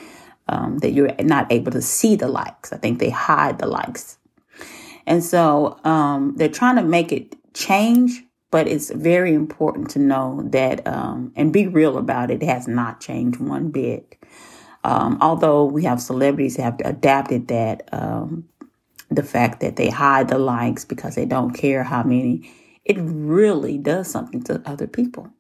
um, 0.48 0.78
that 0.78 0.92
you're 0.92 1.14
not 1.20 1.52
able 1.52 1.72
to 1.72 1.82
see 1.82 2.16
the 2.16 2.28
likes. 2.28 2.72
I 2.72 2.78
think 2.78 2.98
they 2.98 3.10
hide 3.10 3.58
the 3.58 3.66
likes. 3.66 4.18
And 5.06 5.22
so 5.22 5.78
um, 5.84 6.34
they're 6.36 6.48
trying 6.48 6.76
to 6.76 6.82
make 6.82 7.12
it 7.12 7.36
change, 7.54 8.22
but 8.50 8.66
it's 8.66 8.90
very 8.90 9.34
important 9.34 9.90
to 9.90 9.98
know 9.98 10.42
that 10.50 10.86
um, 10.86 11.32
and 11.36 11.52
be 11.52 11.66
real 11.66 11.98
about 11.98 12.30
it. 12.30 12.42
It 12.42 12.46
has 12.46 12.66
not 12.68 13.00
changed 13.00 13.40
one 13.40 13.70
bit. 13.70 14.16
Um, 14.84 15.18
although 15.20 15.64
we 15.64 15.84
have 15.84 16.00
celebrities 16.00 16.56
have 16.56 16.78
adapted 16.84 17.48
that, 17.48 17.88
um, 17.92 18.48
the 19.10 19.22
fact 19.22 19.60
that 19.60 19.76
they 19.76 19.88
hide 19.90 20.28
the 20.28 20.38
likes 20.38 20.84
because 20.84 21.14
they 21.14 21.24
don't 21.24 21.52
care 21.52 21.82
how 21.82 22.02
many, 22.02 22.50
it 22.84 22.96
really 22.98 23.78
does 23.78 24.10
something 24.10 24.42
to 24.44 24.62
other 24.66 24.86
people. 24.86 25.30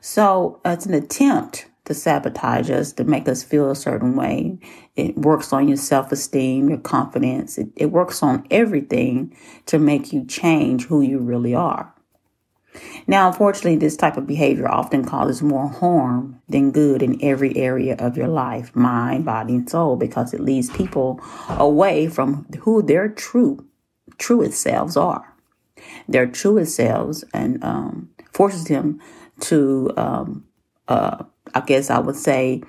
So 0.00 0.60
it's 0.64 0.86
an 0.86 0.94
attempt 0.94 1.66
to 1.84 1.94
sabotage 1.94 2.70
us, 2.70 2.92
to 2.94 3.04
make 3.04 3.28
us 3.28 3.42
feel 3.42 3.70
a 3.70 3.76
certain 3.76 4.14
way. 4.16 4.58
It 4.96 5.18
works 5.18 5.52
on 5.52 5.68
your 5.68 5.76
self 5.76 6.12
esteem, 6.12 6.68
your 6.68 6.78
confidence. 6.78 7.58
It, 7.58 7.68
it 7.76 7.86
works 7.86 8.22
on 8.22 8.46
everything 8.50 9.36
to 9.66 9.78
make 9.78 10.12
you 10.12 10.24
change 10.24 10.86
who 10.86 11.00
you 11.00 11.18
really 11.18 11.54
are. 11.54 11.92
Now, 13.06 13.28
unfortunately, 13.28 13.76
this 13.76 13.96
type 13.96 14.16
of 14.16 14.26
behavior 14.26 14.68
often 14.68 15.04
causes 15.04 15.42
more 15.42 15.68
harm 15.68 16.40
than 16.48 16.70
good 16.70 17.02
in 17.02 17.22
every 17.22 17.56
area 17.56 17.96
of 17.98 18.16
your 18.16 18.28
life, 18.28 18.74
mind, 18.74 19.24
body, 19.24 19.56
and 19.56 19.68
soul, 19.68 19.96
because 19.96 20.32
it 20.32 20.40
leads 20.40 20.70
people 20.70 21.20
away 21.50 22.08
from 22.08 22.46
who 22.60 22.82
their 22.82 23.08
true, 23.08 23.66
truest 24.18 24.60
selves 24.60 24.96
are. 24.96 25.34
Their 26.08 26.26
truest 26.26 26.76
selves 26.76 27.24
and 27.34 27.62
um, 27.64 28.10
forces 28.32 28.64
them 28.64 29.00
to, 29.40 29.92
um, 29.96 30.44
uh, 30.88 31.24
I 31.54 31.60
guess 31.60 31.90
I 31.90 31.98
would 31.98 32.16
say, 32.16 32.62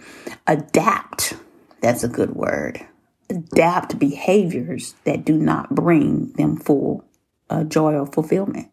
adapt. 0.47 1.35
That's 1.81 2.03
a 2.03 2.09
good 2.09 2.35
word. 2.35 2.85
Adapt 3.29 3.99
behaviors 3.99 4.95
that 5.05 5.25
do 5.25 5.37
not 5.37 5.73
bring 5.73 6.31
them 6.33 6.57
full 6.57 7.05
uh, 7.49 7.63
joy 7.63 7.93
or 7.93 8.07
fulfillment. 8.07 8.69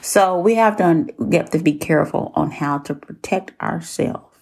So 0.00 0.38
we 0.38 0.54
have 0.54 0.76
to 0.76 1.06
get 1.30 1.52
to 1.52 1.58
be 1.58 1.74
careful 1.74 2.32
on 2.34 2.50
how 2.50 2.78
to 2.78 2.94
protect 2.94 3.60
ourselves 3.60 4.36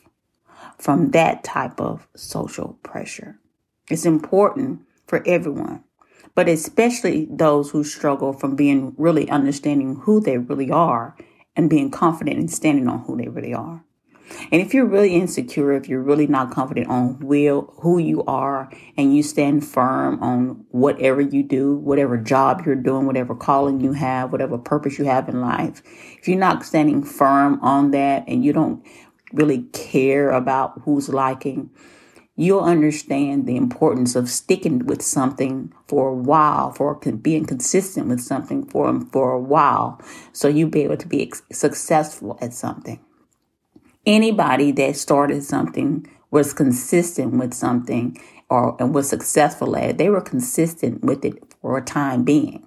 from 0.79 1.13
that 1.13 1.45
type 1.45 1.81
of 1.81 2.07
social 2.15 2.79
pressure. 2.83 3.39
It's 3.91 4.07
important 4.07 4.81
for 5.07 5.23
everyone, 5.27 5.85
but 6.35 6.49
especially 6.49 7.29
those 7.31 7.71
who 7.71 7.85
struggle 7.85 8.33
from 8.33 8.57
being 8.57 8.95
really 8.97 9.29
understanding 9.31 9.97
who 9.97 10.21
they 10.21 10.39
really 10.39 10.71
are 10.71 11.17
and 11.57 11.71
being 11.71 11.91
confident 11.91 12.39
in 12.39 12.49
standing 12.49 12.89
on 12.89 13.01
who 13.01 13.17
they 13.17 13.29
really 13.29 13.55
are. 13.55 13.85
And 14.51 14.61
if 14.61 14.73
you're 14.73 14.87
really 14.87 15.15
insecure, 15.15 15.73
if 15.73 15.89
you're 15.89 16.03
really 16.03 16.27
not 16.27 16.51
confident 16.51 16.89
on 16.89 17.19
will, 17.21 17.73
who 17.79 17.99
you 17.99 18.25
are, 18.25 18.71
and 18.97 19.15
you 19.15 19.23
stand 19.23 19.67
firm 19.67 20.23
on 20.23 20.65
whatever 20.71 21.21
you 21.21 21.43
do, 21.43 21.77
whatever 21.77 22.17
job 22.17 22.63
you're 22.65 22.75
doing, 22.75 23.07
whatever 23.07 23.35
calling 23.35 23.81
you 23.81 23.93
have, 23.93 24.33
whatever 24.33 24.59
purpose 24.59 24.99
you 24.99 25.05
have 25.05 25.29
in 25.29 25.41
life, 25.41 25.83
if 26.19 26.29
you're 26.29 26.39
not 26.39 26.65
standing 26.65 27.03
firm 27.03 27.61
on 27.63 27.91
that 27.91 28.25
and 28.27 28.45
you 28.45 28.53
don't 28.53 28.85
really 29.33 29.63
care 29.73 30.31
about 30.31 30.81
who's 30.85 31.09
liking, 31.09 31.71
you'll 32.37 32.61
understand 32.61 33.47
the 33.47 33.57
importance 33.57 34.17
of 34.17 34.29
sticking 34.29 34.87
with 34.87 35.03
something 35.03 35.73
for 35.87 36.09
a 36.09 36.15
while, 36.15 36.73
for 36.73 36.95
being 36.95 37.45
consistent 37.45 38.09
with 38.09 38.21
something 38.21 38.65
for, 38.67 39.01
for 39.13 39.33
a 39.33 39.41
while, 39.41 40.01
so 40.33 40.49
you'll 40.49 40.71
be 40.71 40.83
able 40.83 40.97
to 40.97 41.07
be 41.07 41.33
successful 41.53 42.39
at 42.41 42.53
something 42.53 43.04
anybody 44.07 44.73
that 44.73 44.97
started 44.97 45.43
something 45.43 46.07
was 46.31 46.53
consistent 46.53 47.35
with 47.35 47.55
something 47.55 48.19
or 48.51 48.77
and 48.81 48.95
was 48.95 49.09
successful 49.09 49.77
at 49.77 49.91
it, 49.91 49.99
they 49.99 50.09
were 50.09 50.21
consistent 50.21 51.03
with 51.03 51.25
it 51.25 51.43
for 51.61 51.79
a 51.79 51.83
time 51.83 52.25
being. 52.25 52.67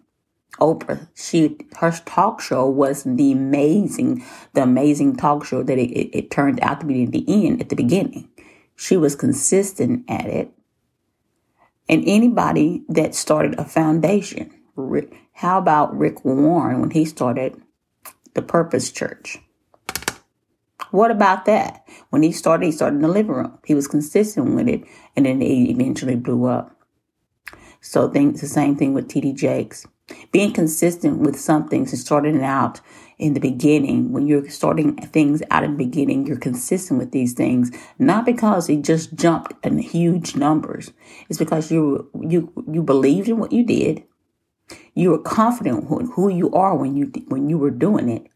Oprah, 0.60 1.08
she 1.16 1.58
her 1.78 1.92
talk 2.06 2.42
show 2.42 2.68
was 2.68 3.04
the 3.04 3.32
amazing, 3.32 4.26
the 4.54 4.64
amazing 4.64 5.16
talk 5.16 5.46
show 5.46 5.62
that 5.62 5.78
it, 5.78 5.92
it, 5.92 6.18
it 6.18 6.32
turned 6.32 6.60
out 6.62 6.80
to 6.80 6.86
be 6.86 7.04
in 7.04 7.12
the 7.12 7.26
end 7.28 7.62
at 7.62 7.70
the 7.70 7.76
beginning. 7.76 8.28
She 8.76 8.98
was 8.98 9.16
consistent 9.16 10.06
at 10.10 10.26
it. 10.26 10.52
And 11.90 12.04
anybody 12.06 12.84
that 12.90 13.16
started 13.16 13.58
a 13.60 13.66
foundation, 13.66 14.52
how 15.34 15.58
about 15.58 15.98
Rick 15.98 16.26
Warren 16.26 16.82
when 16.82 16.92
he 16.92 17.06
started 17.06 17.62
the 18.34 18.42
Purpose 18.42 18.92
Church? 18.92 19.40
What 20.92 21.12
about 21.12 21.46
that? 21.46 21.86
When 22.10 22.24
he 22.24 22.32
started, 22.32 22.66
he 22.66 22.72
started 22.72 22.98
in 22.98 23.02
the 23.02 23.08
living 23.08 23.34
room. 23.34 23.58
He 23.66 23.76
was 23.76 23.88
consistent 23.88 24.56
with 24.56 24.68
it, 24.68 24.84
and 25.16 25.26
then 25.26 25.42
it 25.42 25.70
eventually 25.70 26.16
blew 26.16 26.46
up. 26.46 26.76
So, 27.82 28.10
things 28.10 28.42
the 28.42 28.48
same 28.48 28.76
thing 28.76 28.94
with 28.94 29.08
TD 29.08 29.36
Jakes. 29.36 29.86
Being 30.32 30.54
consistent 30.54 31.20
with 31.20 31.40
something 31.40 31.82
and 31.82 32.00
starting 32.00 32.42
out 32.42 32.80
in 33.18 33.34
the 33.34 33.40
beginning, 33.40 34.14
when 34.14 34.26
you're 34.26 34.50
starting 34.50 34.96
things 34.96 35.42
out 35.52 35.64
in 35.64 35.72
the 35.72 35.78
beginning, 35.78 36.26
you're 36.26 36.38
consistent 36.38 37.00
with 37.00 37.12
these 37.12 37.34
things, 37.34 37.72
not 38.00 38.26
because 38.26 38.70
it 38.70 38.84
just 38.84 39.16
jumped 39.16 39.54
in 39.66 39.80
huge 39.80 40.36
numbers. 40.36 40.94
It's 41.30 41.40
because 41.40 41.72
you 41.72 42.10
you 42.22 42.52
you 42.72 42.84
believed 42.84 43.28
in 43.28 43.38
what 43.38 43.52
you 43.52 43.66
did. 43.66 44.04
You 44.94 45.12
were 45.12 45.20
confident 45.20 45.88
who 45.88 46.30
you 46.30 46.52
are 46.52 46.76
when 46.76 46.96
you 46.96 47.12
when 47.28 47.50
you 47.50 47.58
were 47.58 47.72
doing 47.72 48.08
it, 48.10 48.28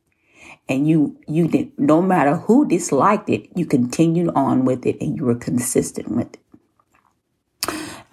and 0.69 0.87
you 0.87 1.19
you 1.27 1.47
did 1.47 1.77
no 1.77 2.01
matter 2.01 2.35
who 2.35 2.67
disliked 2.67 3.29
it, 3.29 3.49
you 3.55 3.65
continued 3.65 4.31
on 4.35 4.65
with 4.65 4.85
it, 4.85 4.97
and 5.01 5.17
you 5.17 5.25
were 5.25 5.35
consistent 5.35 6.09
with 6.09 6.33
it. 6.33 6.39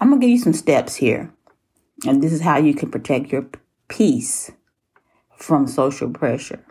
I'm 0.00 0.11
gonna 0.11 0.21
give 0.21 0.31
you 0.31 0.38
some 0.38 0.52
steps 0.52 0.97
here 0.97 1.33
and 2.07 2.23
this 2.23 2.33
is 2.33 2.40
how 2.40 2.59
you 2.59 2.75
can 2.75 2.90
protect 2.90 3.33
your 3.33 3.49
peace 3.88 4.52
from 5.37 5.67
social 5.67 6.11
pressure. 6.11 6.64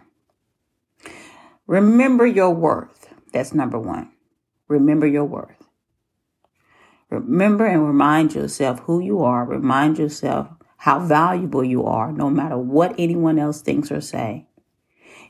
Remember 1.66 2.26
your 2.26 2.52
worth. 2.52 3.14
That's 3.34 3.54
number 3.54 3.80
one. 3.80 4.12
Remember 4.68 5.06
your 5.06 5.26
worth. 5.26 5.68
Remember 7.10 7.66
and 7.66 7.86
remind 7.86 8.36
yourself 8.36 8.80
who 8.82 9.02
you 9.02 9.24
are. 9.24 9.46
Remind 9.46 9.98
yourself 9.98 10.48
how 10.78 11.00
valuable 11.00 11.64
you 11.64 11.86
are, 11.86 12.12
no 12.12 12.30
matter 12.30 12.58
what 12.58 12.96
anyone 12.98 13.40
else 13.40 13.62
thinks 13.62 13.92
or 13.92 14.02
say. 14.02 14.47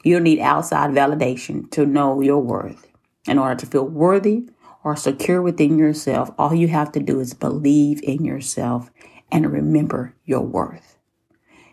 You 0.03 0.13
don't 0.13 0.23
need 0.23 0.39
outside 0.39 0.91
validation 0.91 1.69
to 1.71 1.85
know 1.85 2.21
your 2.21 2.39
worth. 2.39 2.87
In 3.27 3.37
order 3.37 3.55
to 3.55 3.65
feel 3.65 3.85
worthy 3.85 4.49
or 4.83 4.95
secure 4.95 5.41
within 5.41 5.77
yourself, 5.77 6.31
all 6.37 6.53
you 6.53 6.69
have 6.69 6.91
to 6.93 6.99
do 6.99 7.19
is 7.19 7.33
believe 7.33 8.01
in 8.03 8.23
yourself 8.23 8.89
and 9.31 9.51
remember 9.51 10.15
your 10.25 10.41
worth. 10.41 10.97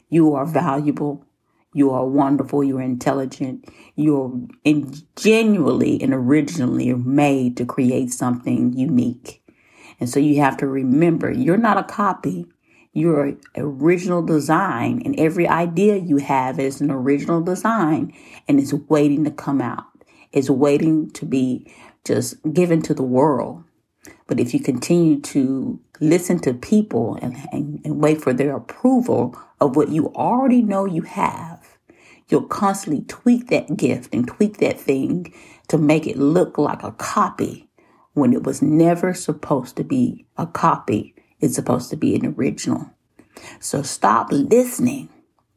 You 0.08 0.34
are 0.34 0.46
valuable. 0.46 1.24
You 1.72 1.90
are 1.90 2.06
wonderful. 2.06 2.64
You 2.64 2.78
are 2.78 2.82
intelligent. 2.82 3.68
You 3.96 4.22
are 4.22 4.32
in 4.64 4.94
genuinely 5.16 6.00
and 6.02 6.14
originally 6.14 6.92
made 6.94 7.56
to 7.56 7.66
create 7.66 8.12
something 8.12 8.72
unique. 8.72 9.42
And 10.00 10.08
so 10.08 10.20
you 10.20 10.40
have 10.40 10.56
to 10.58 10.66
remember 10.66 11.30
you're 11.30 11.56
not 11.56 11.78
a 11.78 11.84
copy. 11.84 12.46
You're 12.94 13.36
original 13.56 14.22
design, 14.22 15.02
and 15.04 15.18
every 15.18 15.48
idea 15.48 15.96
you 15.96 16.18
have 16.18 16.60
is 16.60 16.80
an 16.80 16.92
original 16.92 17.40
design 17.40 18.12
and 18.46 18.60
it's 18.60 18.72
waiting 18.72 19.24
to 19.24 19.32
come 19.32 19.60
out. 19.60 19.86
It's 20.32 20.48
waiting 20.48 21.10
to 21.10 21.26
be 21.26 21.72
just 22.04 22.36
given 22.52 22.82
to 22.82 22.94
the 22.94 23.02
world. 23.02 23.64
But 24.28 24.38
if 24.38 24.54
you 24.54 24.60
continue 24.60 25.20
to 25.22 25.80
listen 26.00 26.38
to 26.40 26.54
people 26.54 27.18
and, 27.20 27.36
and, 27.52 27.80
and, 27.84 28.00
wait 28.00 28.20
for 28.22 28.32
their 28.32 28.56
approval 28.56 29.36
of 29.60 29.76
what 29.76 29.88
you 29.88 30.12
already 30.14 30.62
know 30.62 30.84
you 30.84 31.02
have, 31.02 31.78
you'll 32.28 32.46
constantly 32.46 33.04
tweak 33.06 33.48
that 33.48 33.76
gift 33.76 34.14
and 34.14 34.26
tweak 34.26 34.58
that 34.58 34.78
thing 34.78 35.32
to 35.68 35.78
make 35.78 36.06
it 36.06 36.16
look 36.16 36.58
like 36.58 36.82
a 36.82 36.92
copy 36.92 37.68
when 38.12 38.32
it 38.32 38.44
was 38.44 38.62
never 38.62 39.14
supposed 39.14 39.76
to 39.76 39.84
be 39.84 40.26
a 40.36 40.46
copy. 40.46 41.13
It's 41.44 41.54
supposed 41.54 41.90
to 41.90 41.96
be 41.96 42.14
an 42.14 42.34
original. 42.36 42.90
So 43.60 43.82
stop 43.82 44.28
listening 44.30 45.10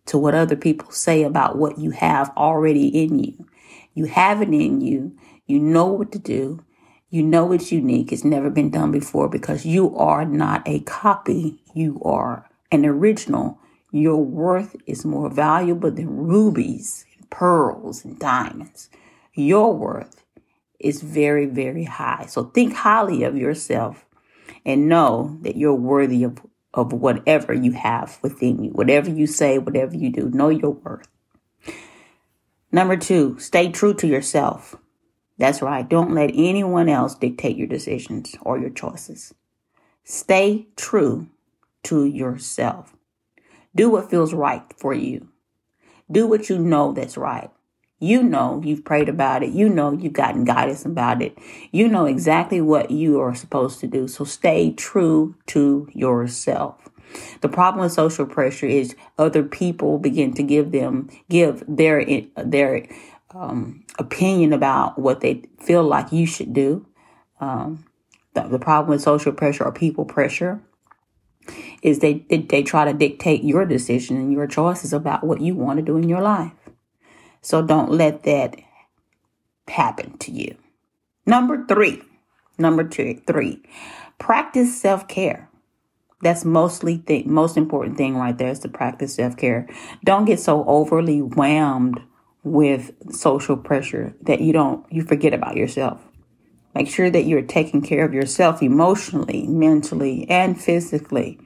to 0.07 0.17
what 0.17 0.35
other 0.35 0.55
people 0.55 0.91
say 0.91 1.23
about 1.23 1.57
what 1.57 1.79
you 1.79 1.91
have 1.91 2.31
already 2.35 2.87
in 2.87 3.19
you. 3.19 3.47
You 3.93 4.05
have 4.05 4.41
it 4.41 4.49
in 4.49 4.81
you. 4.81 5.17
You 5.45 5.59
know 5.59 5.85
what 5.85 6.11
to 6.11 6.19
do. 6.19 6.63
You 7.09 7.23
know 7.23 7.53
it's 7.53 7.71
unique. 7.71 8.11
It's 8.11 8.25
never 8.25 8.49
been 8.49 8.69
done 8.69 8.91
before 8.91 9.29
because 9.29 9.65
you 9.65 9.95
are 9.95 10.25
not 10.25 10.67
a 10.67 10.81
copy. 10.81 11.61
You 11.73 12.01
are 12.03 12.49
an 12.71 12.85
original. 12.85 13.59
Your 13.91 14.17
worth 14.17 14.75
is 14.85 15.05
more 15.05 15.29
valuable 15.29 15.89
than 15.89 16.17
rubies, 16.27 17.05
and 17.17 17.29
pearls, 17.29 18.03
and 18.03 18.19
diamonds. 18.19 18.89
Your 19.33 19.73
worth 19.73 20.23
is 20.79 21.01
very, 21.01 21.45
very 21.45 21.85
high. 21.85 22.25
So 22.27 22.43
think 22.43 22.73
highly 22.73 23.23
of 23.23 23.37
yourself 23.37 24.05
and 24.67 24.89
know 24.89 25.39
that 25.41 25.55
you're 25.55 25.73
worthy 25.73 26.25
of, 26.25 26.45
of 26.73 26.91
whatever 26.91 27.53
you 27.53 27.71
have 27.71 28.19
within 28.21 28.61
you. 28.61 28.69
Whatever 28.71 29.09
you 29.09 29.25
say, 29.25 29.57
whatever 29.57 29.95
you 29.95 30.11
do, 30.11 30.29
know 30.29 30.49
your 30.49 30.71
worth. 30.71 31.07
Number 32.69 32.97
two, 32.97 33.39
stay 33.39 33.71
true 33.71 33.93
to 33.95 34.07
yourself. 34.07 34.75
That's 35.37 35.61
right. 35.61 35.87
Don't 35.87 36.13
let 36.13 36.31
anyone 36.33 36.89
else 36.89 37.15
dictate 37.15 37.55
your 37.55 37.67
decisions 37.67 38.35
or 38.41 38.59
your 38.59 38.69
choices. 38.69 39.33
Stay 40.03 40.67
true 40.75 41.29
to 41.83 42.03
yourself. 42.03 42.93
Do 43.73 43.89
what 43.89 44.09
feels 44.09 44.33
right 44.33 44.63
for 44.77 44.93
you. 44.93 45.29
Do 46.11 46.27
what 46.27 46.49
you 46.49 46.59
know 46.59 46.91
that's 46.91 47.15
right. 47.15 47.51
You 47.99 48.21
know 48.21 48.61
you've 48.63 48.85
prayed 48.85 49.09
about 49.09 49.43
it. 49.43 49.51
You 49.51 49.69
know 49.69 49.91
you've 49.91 50.13
gotten 50.13 50.43
guidance 50.43 50.85
about 50.85 51.21
it. 51.21 51.37
You 51.71 51.87
know 51.87 52.05
exactly 52.05 52.61
what 52.61 52.91
you 52.91 53.19
are 53.19 53.33
supposed 53.33 53.79
to 53.79 53.87
do. 53.87 54.07
So 54.07 54.23
stay 54.23 54.71
true 54.71 55.35
to 55.47 55.89
yourself. 55.93 56.89
The 57.41 57.49
problem 57.49 57.83
with 57.83 57.93
social 57.93 58.25
pressure 58.25 58.67
is 58.67 58.95
other 59.17 59.43
people 59.43 59.97
begin 59.97 60.33
to 60.33 60.43
give 60.43 60.71
them 60.71 61.09
give 61.29 61.63
their 61.67 62.05
their 62.35 62.87
um, 63.31 63.83
opinion 63.97 64.53
about 64.53 64.99
what 64.99 65.21
they 65.21 65.43
feel 65.59 65.83
like 65.83 66.11
you 66.11 66.25
should 66.25 66.53
do. 66.53 66.85
Um, 67.39 67.85
the, 68.33 68.43
the, 68.43 68.59
problem 68.59 68.89
with 68.89 69.01
social 69.01 69.31
pressure 69.31 69.63
or 69.63 69.71
people 69.71 70.05
pressure 70.05 70.61
is 71.81 71.99
they, 71.99 72.25
they, 72.29 72.37
they 72.37 72.63
try 72.63 72.85
to 72.85 72.93
dictate 72.93 73.43
your 73.43 73.65
decision 73.65 74.17
and 74.17 74.31
your 74.31 74.47
choices 74.47 74.91
about 74.91 75.23
what 75.23 75.41
you 75.41 75.55
want 75.55 75.77
to 75.77 75.85
do 75.85 75.97
in 75.97 76.09
your 76.09 76.21
life. 76.21 76.51
So 77.47 77.61
don't 77.61 77.89
let 77.89 78.23
that 78.23 78.57
happen 79.69 80.17
to 80.17 80.33
you. 80.33 80.57
Number 81.25 81.65
three, 81.65 82.01
number 82.57 82.83
two, 82.83 83.21
three, 83.25 83.63
practice 84.19 84.81
self 84.81 85.07
care. 85.07 85.49
That's 86.21 86.43
mostly 86.43 87.01
the 87.07 87.23
most 87.23 87.55
important 87.55 87.95
thing 87.95 88.17
right 88.17 88.37
there 88.37 88.49
is 88.49 88.59
to 88.59 88.67
practice 88.67 89.15
self 89.15 89.37
care. 89.37 89.65
Don't 90.03 90.25
get 90.25 90.41
so 90.41 90.65
overly 90.65 91.19
whammed 91.21 92.01
with 92.43 92.91
social 93.15 93.55
pressure 93.55 94.13
that 94.23 94.41
you 94.41 94.51
don't, 94.51 94.85
you 94.91 95.03
forget 95.03 95.33
about 95.33 95.55
yourself. 95.55 96.05
Make 96.75 96.89
sure 96.89 97.09
that 97.09 97.27
you're 97.27 97.41
taking 97.43 97.81
care 97.81 98.03
of 98.03 98.13
yourself 98.13 98.61
emotionally, 98.61 99.47
mentally, 99.47 100.29
and 100.29 100.61
physically. 100.61 101.39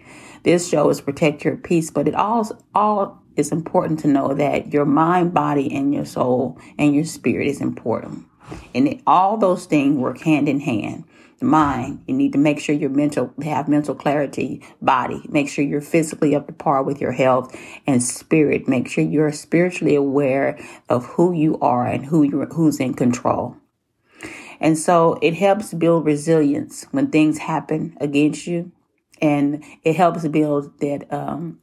This 0.44 0.68
show 0.70 0.90
is 0.90 1.02
protect 1.02 1.46
your 1.46 1.58
peace, 1.58 1.92
but 1.92 2.08
it 2.08 2.16
all, 2.16 2.50
all 2.74 3.22
is 3.36 3.52
important 3.52 4.00
to 4.00 4.08
know 4.08 4.34
that 4.34 4.74
your 4.74 4.86
mind, 4.86 5.34
body, 5.34 5.74
and 5.74 5.94
your 5.94 6.06
soul 6.06 6.60
and 6.78 6.96
your 6.96 7.06
spirit 7.06 7.48
is 7.48 7.62
important. 7.62 8.26
And 8.74 8.88
it, 8.88 9.02
all 9.08 9.38
those 9.38 9.66
things 9.66 9.98
work 9.98 10.20
hand 10.20 10.50
in 10.50 10.60
hand 10.60 11.06
The 11.40 11.46
mind. 11.46 12.04
You 12.08 12.16
need 12.16 12.34
to 12.34 12.38
make 12.38 12.60
sure 12.60 12.76
you're 12.76 12.90
mental, 12.90 13.34
have 13.44 13.68
mental 13.70 13.96
clarity, 13.96 14.62
body. 14.82 15.22
Make 15.30 15.48
sure 15.48 15.64
you're 15.64 15.82
physically 15.82 16.36
up 16.36 16.48
to 16.48 16.54
par 16.54 16.84
with 16.84 17.00
your 17.00 17.14
health 17.14 17.56
and 17.88 18.04
spirit. 18.04 18.68
Make 18.68 18.90
sure 18.90 19.04
you're 19.04 19.32
spiritually 19.32 19.96
aware 19.96 20.60
of 20.90 21.06
who 21.06 21.34
you 21.34 21.58
are 21.60 21.88
and 21.88 22.06
who 22.06 22.24
you 22.24 22.46
who's 22.46 22.80
in 22.80 22.94
control. 22.94 23.56
And 24.60 24.78
so 24.78 25.18
it 25.22 25.34
helps 25.34 25.74
build 25.74 26.06
resilience 26.06 26.86
when 26.92 27.10
things 27.10 27.40
happen 27.40 27.98
against 28.00 28.46
you. 28.46 28.72
And 29.22 29.64
it 29.84 29.96
helps 29.96 30.28
build 30.28 30.80
that, 30.80 31.12
um, 31.14 31.60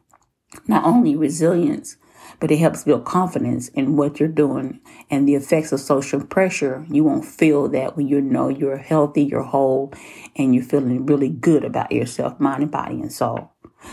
not 0.66 0.84
only 0.84 1.16
resilience, 1.16 1.96
but 2.40 2.50
it 2.50 2.58
helps 2.58 2.84
build 2.84 3.04
confidence 3.04 3.68
in 3.68 3.96
what 3.96 4.20
you're 4.20 4.28
doing 4.28 4.80
and 5.10 5.26
the 5.26 5.34
effects 5.34 5.72
of 5.72 5.80
social 5.80 6.24
pressure. 6.24 6.86
You 6.88 7.04
won't 7.04 7.24
feel 7.24 7.68
that 7.68 7.96
when 7.96 8.08
you 8.08 8.20
know 8.20 8.48
you're 8.48 8.76
healthy, 8.76 9.24
you're 9.24 9.42
whole, 9.42 9.92
and 10.36 10.54
you're 10.54 10.64
feeling 10.64 11.06
really 11.06 11.30
good 11.30 11.64
about 11.64 11.92
yourself, 11.92 12.38
mind 12.38 12.62
and 12.62 12.70
body 12.70 13.00
and 13.00 13.12
soul. 13.12 13.50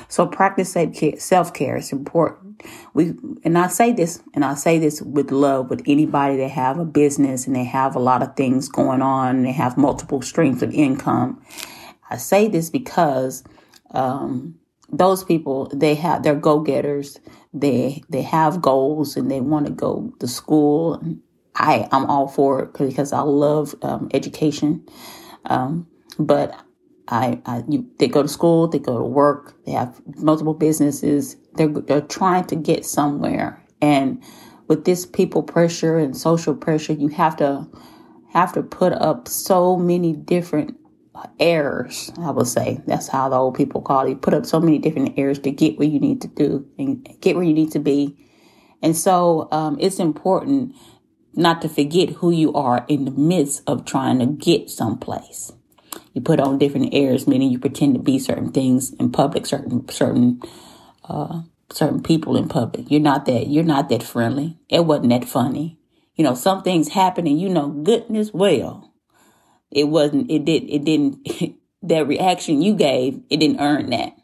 So 0.07 0.25
practice 0.25 0.75
self 1.19 1.53
care 1.53 1.77
is 1.77 1.91
important. 1.91 2.63
We 2.93 3.13
and 3.43 3.57
I 3.57 3.67
say 3.67 3.91
this 3.91 4.21
and 4.33 4.43
I 4.43 4.55
say 4.55 4.79
this 4.79 5.01
with 5.01 5.31
love 5.31 5.69
with 5.69 5.83
anybody 5.85 6.37
that 6.37 6.51
have 6.51 6.79
a 6.79 6.85
business 6.85 7.45
and 7.45 7.55
they 7.55 7.65
have 7.65 7.95
a 7.95 7.99
lot 7.99 8.23
of 8.23 8.35
things 8.35 8.69
going 8.69 9.01
on 9.01 9.37
and 9.37 9.45
they 9.45 9.51
have 9.51 9.77
multiple 9.77 10.21
streams 10.21 10.63
of 10.63 10.73
income. 10.73 11.41
I 12.09 12.17
say 12.17 12.47
this 12.47 12.69
because 12.69 13.43
um, 13.91 14.55
those 14.89 15.23
people 15.23 15.69
they 15.73 15.95
have 15.95 16.23
they're 16.23 16.35
go-getters. 16.35 17.19
They 17.53 18.03
they 18.09 18.21
have 18.21 18.61
goals 18.61 19.15
and 19.15 19.29
they 19.31 19.41
want 19.41 19.65
to 19.67 19.71
go 19.71 20.13
to 20.19 20.27
school. 20.27 21.01
I 21.55 21.87
i'm 21.91 22.05
all 22.05 22.27
for 22.27 22.63
it 22.63 22.73
because 22.73 23.13
i 23.13 23.21
love 23.21 23.75
um, 23.81 24.09
education. 24.13 24.85
Um, 25.45 25.87
but 26.19 26.59
I, 27.07 27.41
I 27.45 27.63
you, 27.69 27.87
they 27.99 28.07
go 28.07 28.23
to 28.23 28.27
school, 28.27 28.67
they 28.67 28.79
go 28.79 28.97
to 28.97 29.03
work, 29.03 29.55
they 29.65 29.73
have 29.73 30.01
multiple 30.17 30.53
businesses. 30.53 31.35
They're 31.53 31.67
they're 31.67 32.01
trying 32.01 32.45
to 32.45 32.55
get 32.55 32.85
somewhere, 32.85 33.63
and 33.81 34.23
with 34.67 34.85
this 34.85 35.05
people 35.05 35.43
pressure 35.43 35.97
and 35.97 36.17
social 36.17 36.55
pressure, 36.55 36.93
you 36.93 37.09
have 37.09 37.37
to 37.37 37.67
have 38.33 38.53
to 38.53 38.63
put 38.63 38.93
up 38.93 39.27
so 39.27 39.77
many 39.77 40.13
different 40.13 40.75
errors. 41.39 42.11
I 42.19 42.31
would 42.31 42.47
say 42.47 42.81
that's 42.87 43.07
how 43.07 43.29
the 43.29 43.35
old 43.35 43.55
people 43.55 43.81
call 43.81 44.05
it. 44.05 44.09
You 44.09 44.15
put 44.15 44.33
up 44.33 44.45
so 44.45 44.59
many 44.59 44.79
different 44.79 45.17
errors 45.17 45.39
to 45.39 45.51
get 45.51 45.77
where 45.77 45.87
you 45.87 45.99
need 45.99 46.21
to 46.21 46.27
do 46.27 46.67
and 46.77 47.07
get 47.21 47.35
where 47.35 47.45
you 47.45 47.53
need 47.53 47.71
to 47.71 47.79
be. 47.79 48.17
And 48.81 48.95
so 48.95 49.47
um, 49.51 49.77
it's 49.79 49.99
important 49.99 50.75
not 51.33 51.61
to 51.61 51.69
forget 51.69 52.09
who 52.09 52.31
you 52.31 52.53
are 52.53 52.85
in 52.87 53.05
the 53.05 53.11
midst 53.11 53.63
of 53.67 53.85
trying 53.85 54.19
to 54.19 54.25
get 54.25 54.69
someplace. 54.69 55.51
You 56.13 56.21
put 56.21 56.39
on 56.39 56.57
different 56.57 56.93
airs, 56.93 57.27
meaning 57.27 57.51
you 57.51 57.59
pretend 57.59 57.95
to 57.95 57.99
be 57.99 58.19
certain 58.19 58.51
things 58.51 58.93
in 58.93 59.11
public, 59.11 59.45
certain 59.45 59.87
certain 59.89 60.41
uh, 61.03 61.41
certain 61.71 62.01
people 62.01 62.37
in 62.37 62.47
public. 62.47 62.89
You're 62.89 63.01
not 63.01 63.25
that. 63.25 63.47
You're 63.47 63.63
not 63.63 63.89
that 63.89 64.03
friendly. 64.03 64.57
It 64.69 64.85
wasn't 64.85 65.09
that 65.09 65.25
funny. 65.25 65.77
You 66.15 66.23
know, 66.23 66.33
some 66.33 66.63
things 66.63 66.89
happen, 66.89 67.27
and 67.27 67.39
you 67.39 67.49
know, 67.49 67.67
goodness 67.69 68.33
well, 68.33 68.93
it 69.75 69.89
wasn't. 69.89 70.31
It 70.31 70.45
did. 70.45 70.63
It 70.69 70.83
didn't. 70.85 71.27
that 71.83 72.07
reaction 72.07 72.61
you 72.61 72.73
gave, 72.75 73.21
it 73.29 73.37
didn't 73.37 73.59
earn 73.59 73.91
that. 73.91 74.17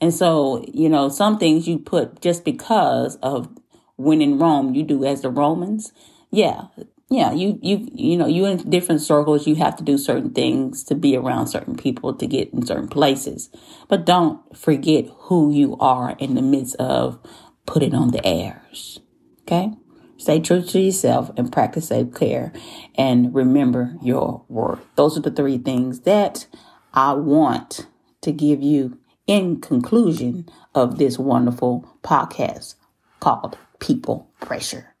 And 0.00 0.12
so, 0.12 0.64
you 0.72 0.88
know, 0.88 1.08
some 1.08 1.38
things 1.38 1.68
you 1.68 1.78
put 1.78 2.20
just 2.20 2.44
because 2.44 3.16
of 3.16 3.48
when 3.96 4.22
in 4.22 4.38
Rome, 4.38 4.74
you 4.74 4.82
do 4.82 5.04
as 5.04 5.22
the 5.22 5.30
Romans. 5.30 5.92
Yeah, 6.30 6.64
yeah, 7.10 7.32
you 7.32 7.58
you 7.60 7.88
you 7.92 8.16
know, 8.16 8.26
you 8.26 8.46
in 8.46 8.70
different 8.70 9.00
circles, 9.00 9.46
you 9.46 9.56
have 9.56 9.76
to 9.76 9.84
do 9.84 9.98
certain 9.98 10.30
things 10.30 10.84
to 10.84 10.94
be 10.94 11.16
around 11.16 11.48
certain 11.48 11.76
people 11.76 12.14
to 12.14 12.26
get 12.26 12.52
in 12.52 12.64
certain 12.64 12.88
places. 12.88 13.50
But 13.88 14.06
don't 14.06 14.56
forget 14.56 15.06
who 15.22 15.52
you 15.52 15.76
are 15.78 16.16
in 16.18 16.34
the 16.34 16.42
midst 16.42 16.76
of 16.76 17.18
putting 17.66 17.94
on 17.94 18.12
the 18.12 18.24
airs. 18.24 19.00
Okay? 19.42 19.72
Stay 20.20 20.38
true 20.38 20.60
to 20.60 20.78
yourself 20.78 21.30
and 21.38 21.50
practice 21.50 21.88
self 21.88 22.14
care 22.14 22.52
and 22.94 23.34
remember 23.34 23.96
your 24.02 24.44
worth. 24.48 24.80
Those 24.94 25.16
are 25.16 25.22
the 25.22 25.30
three 25.30 25.56
things 25.56 26.00
that 26.00 26.46
I 26.92 27.14
want 27.14 27.86
to 28.20 28.30
give 28.30 28.60
you 28.62 28.98
in 29.26 29.62
conclusion 29.62 30.46
of 30.74 30.98
this 30.98 31.18
wonderful 31.18 31.88
podcast 32.02 32.74
called 33.20 33.56
People 33.78 34.28
Pressure. 34.42 34.94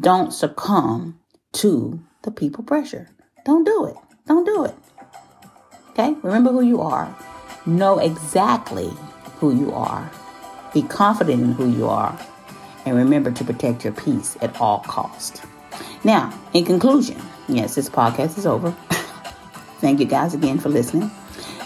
Don't 0.00 0.32
succumb 0.32 1.20
to 1.52 2.00
the 2.22 2.30
people 2.30 2.64
pressure. 2.64 3.10
Don't 3.44 3.64
do 3.64 3.84
it. 3.84 3.96
Don't 4.26 4.46
do 4.46 4.64
it. 4.64 4.74
Okay? 5.90 6.14
Remember 6.22 6.50
who 6.50 6.62
you 6.62 6.80
are. 6.80 7.14
Know 7.66 7.98
exactly 7.98 8.90
who 9.36 9.54
you 9.54 9.70
are. 9.74 10.10
Be 10.72 10.80
confident 10.80 11.42
in 11.42 11.52
who 11.52 11.70
you 11.70 11.86
are. 11.88 12.18
And 12.86 12.96
remember 12.96 13.30
to 13.32 13.44
protect 13.44 13.84
your 13.84 13.92
peace 13.92 14.36
at 14.40 14.58
all 14.60 14.78
cost. 14.80 15.42
Now, 16.04 16.32
in 16.54 16.64
conclusion, 16.64 17.20
yes, 17.48 17.74
this 17.74 17.90
podcast 17.90 18.38
is 18.38 18.46
over. 18.46 18.70
Thank 19.80 20.00
you 20.00 20.06
guys 20.06 20.32
again 20.34 20.58
for 20.58 20.68
listening. 20.68 21.10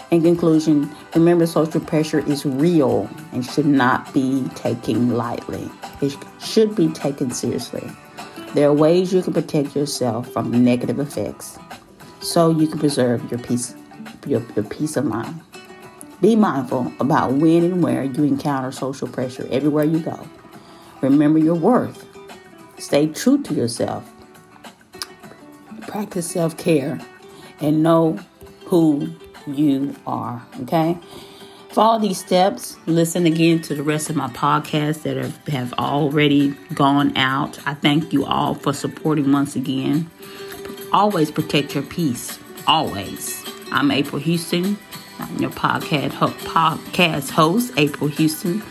In 0.09 0.23
conclusion, 0.23 0.93
remember 1.15 1.45
social 1.45 1.79
pressure 1.79 2.19
is 2.19 2.45
real 2.45 3.09
and 3.31 3.45
should 3.45 3.65
not 3.65 4.13
be 4.13 4.43
taken 4.55 5.15
lightly. 5.15 5.69
It 6.01 6.17
should 6.41 6.75
be 6.75 6.89
taken 6.89 7.31
seriously. 7.31 7.89
There 8.53 8.67
are 8.67 8.73
ways 8.73 9.13
you 9.13 9.21
can 9.21 9.33
protect 9.33 9.75
yourself 9.75 10.29
from 10.33 10.65
negative 10.65 10.99
effects 10.99 11.57
so 12.19 12.49
you 12.49 12.67
can 12.67 12.79
preserve 12.79 13.31
your 13.31 13.39
peace, 13.39 13.73
your, 14.27 14.41
your 14.55 14.65
peace 14.65 14.97
of 14.97 15.05
mind. 15.05 15.39
Be 16.19 16.35
mindful 16.35 16.91
about 16.99 17.33
when 17.33 17.63
and 17.63 17.81
where 17.81 18.03
you 18.03 18.23
encounter 18.23 18.73
social 18.73 19.07
pressure 19.07 19.47
everywhere 19.49 19.85
you 19.85 19.99
go. 19.99 20.27
Remember 21.01 21.39
your 21.39 21.55
worth. 21.55 22.07
Stay 22.77 23.07
true 23.07 23.41
to 23.43 23.53
yourself. 23.53 24.09
Practice 25.87 26.31
self 26.31 26.57
care 26.57 26.99
and 27.59 27.83
know 27.83 28.19
who 28.65 29.09
you 29.47 29.95
are. 30.05 30.45
Okay? 30.61 30.97
Follow 31.69 31.99
these 31.99 32.19
steps. 32.19 32.77
Listen 32.85 33.25
again 33.25 33.61
to 33.63 33.75
the 33.75 33.83
rest 33.83 34.09
of 34.09 34.15
my 34.15 34.27
podcasts 34.29 35.03
that 35.03 35.17
have, 35.17 35.47
have 35.47 35.73
already 35.73 36.49
gone 36.73 37.15
out. 37.15 37.59
I 37.65 37.73
thank 37.73 38.13
you 38.13 38.25
all 38.25 38.55
for 38.55 38.73
supporting 38.73 39.31
once 39.31 39.55
again. 39.55 40.09
Always 40.91 41.31
protect 41.31 41.73
your 41.73 41.83
peace. 41.83 42.37
Always. 42.67 43.43
I'm 43.71 43.89
April 43.89 44.21
Houston. 44.21 44.77
I'm 45.17 45.37
your 45.37 45.51
podcast, 45.51 46.11
ho- 46.11 46.27
podcast 46.27 47.31
host, 47.31 47.73
April 47.77 48.09
Houston. 48.09 48.61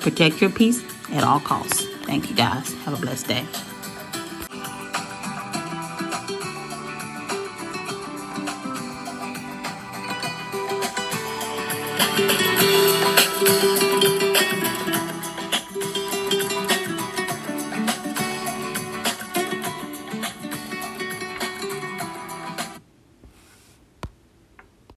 Protect 0.00 0.40
your 0.40 0.50
peace 0.50 0.82
at 1.12 1.24
all 1.24 1.40
costs. 1.40 1.86
Thank 2.04 2.30
you 2.30 2.36
guys. 2.36 2.72
Have 2.84 2.94
a 2.94 3.00
blessed 3.00 3.28
day. 3.28 3.44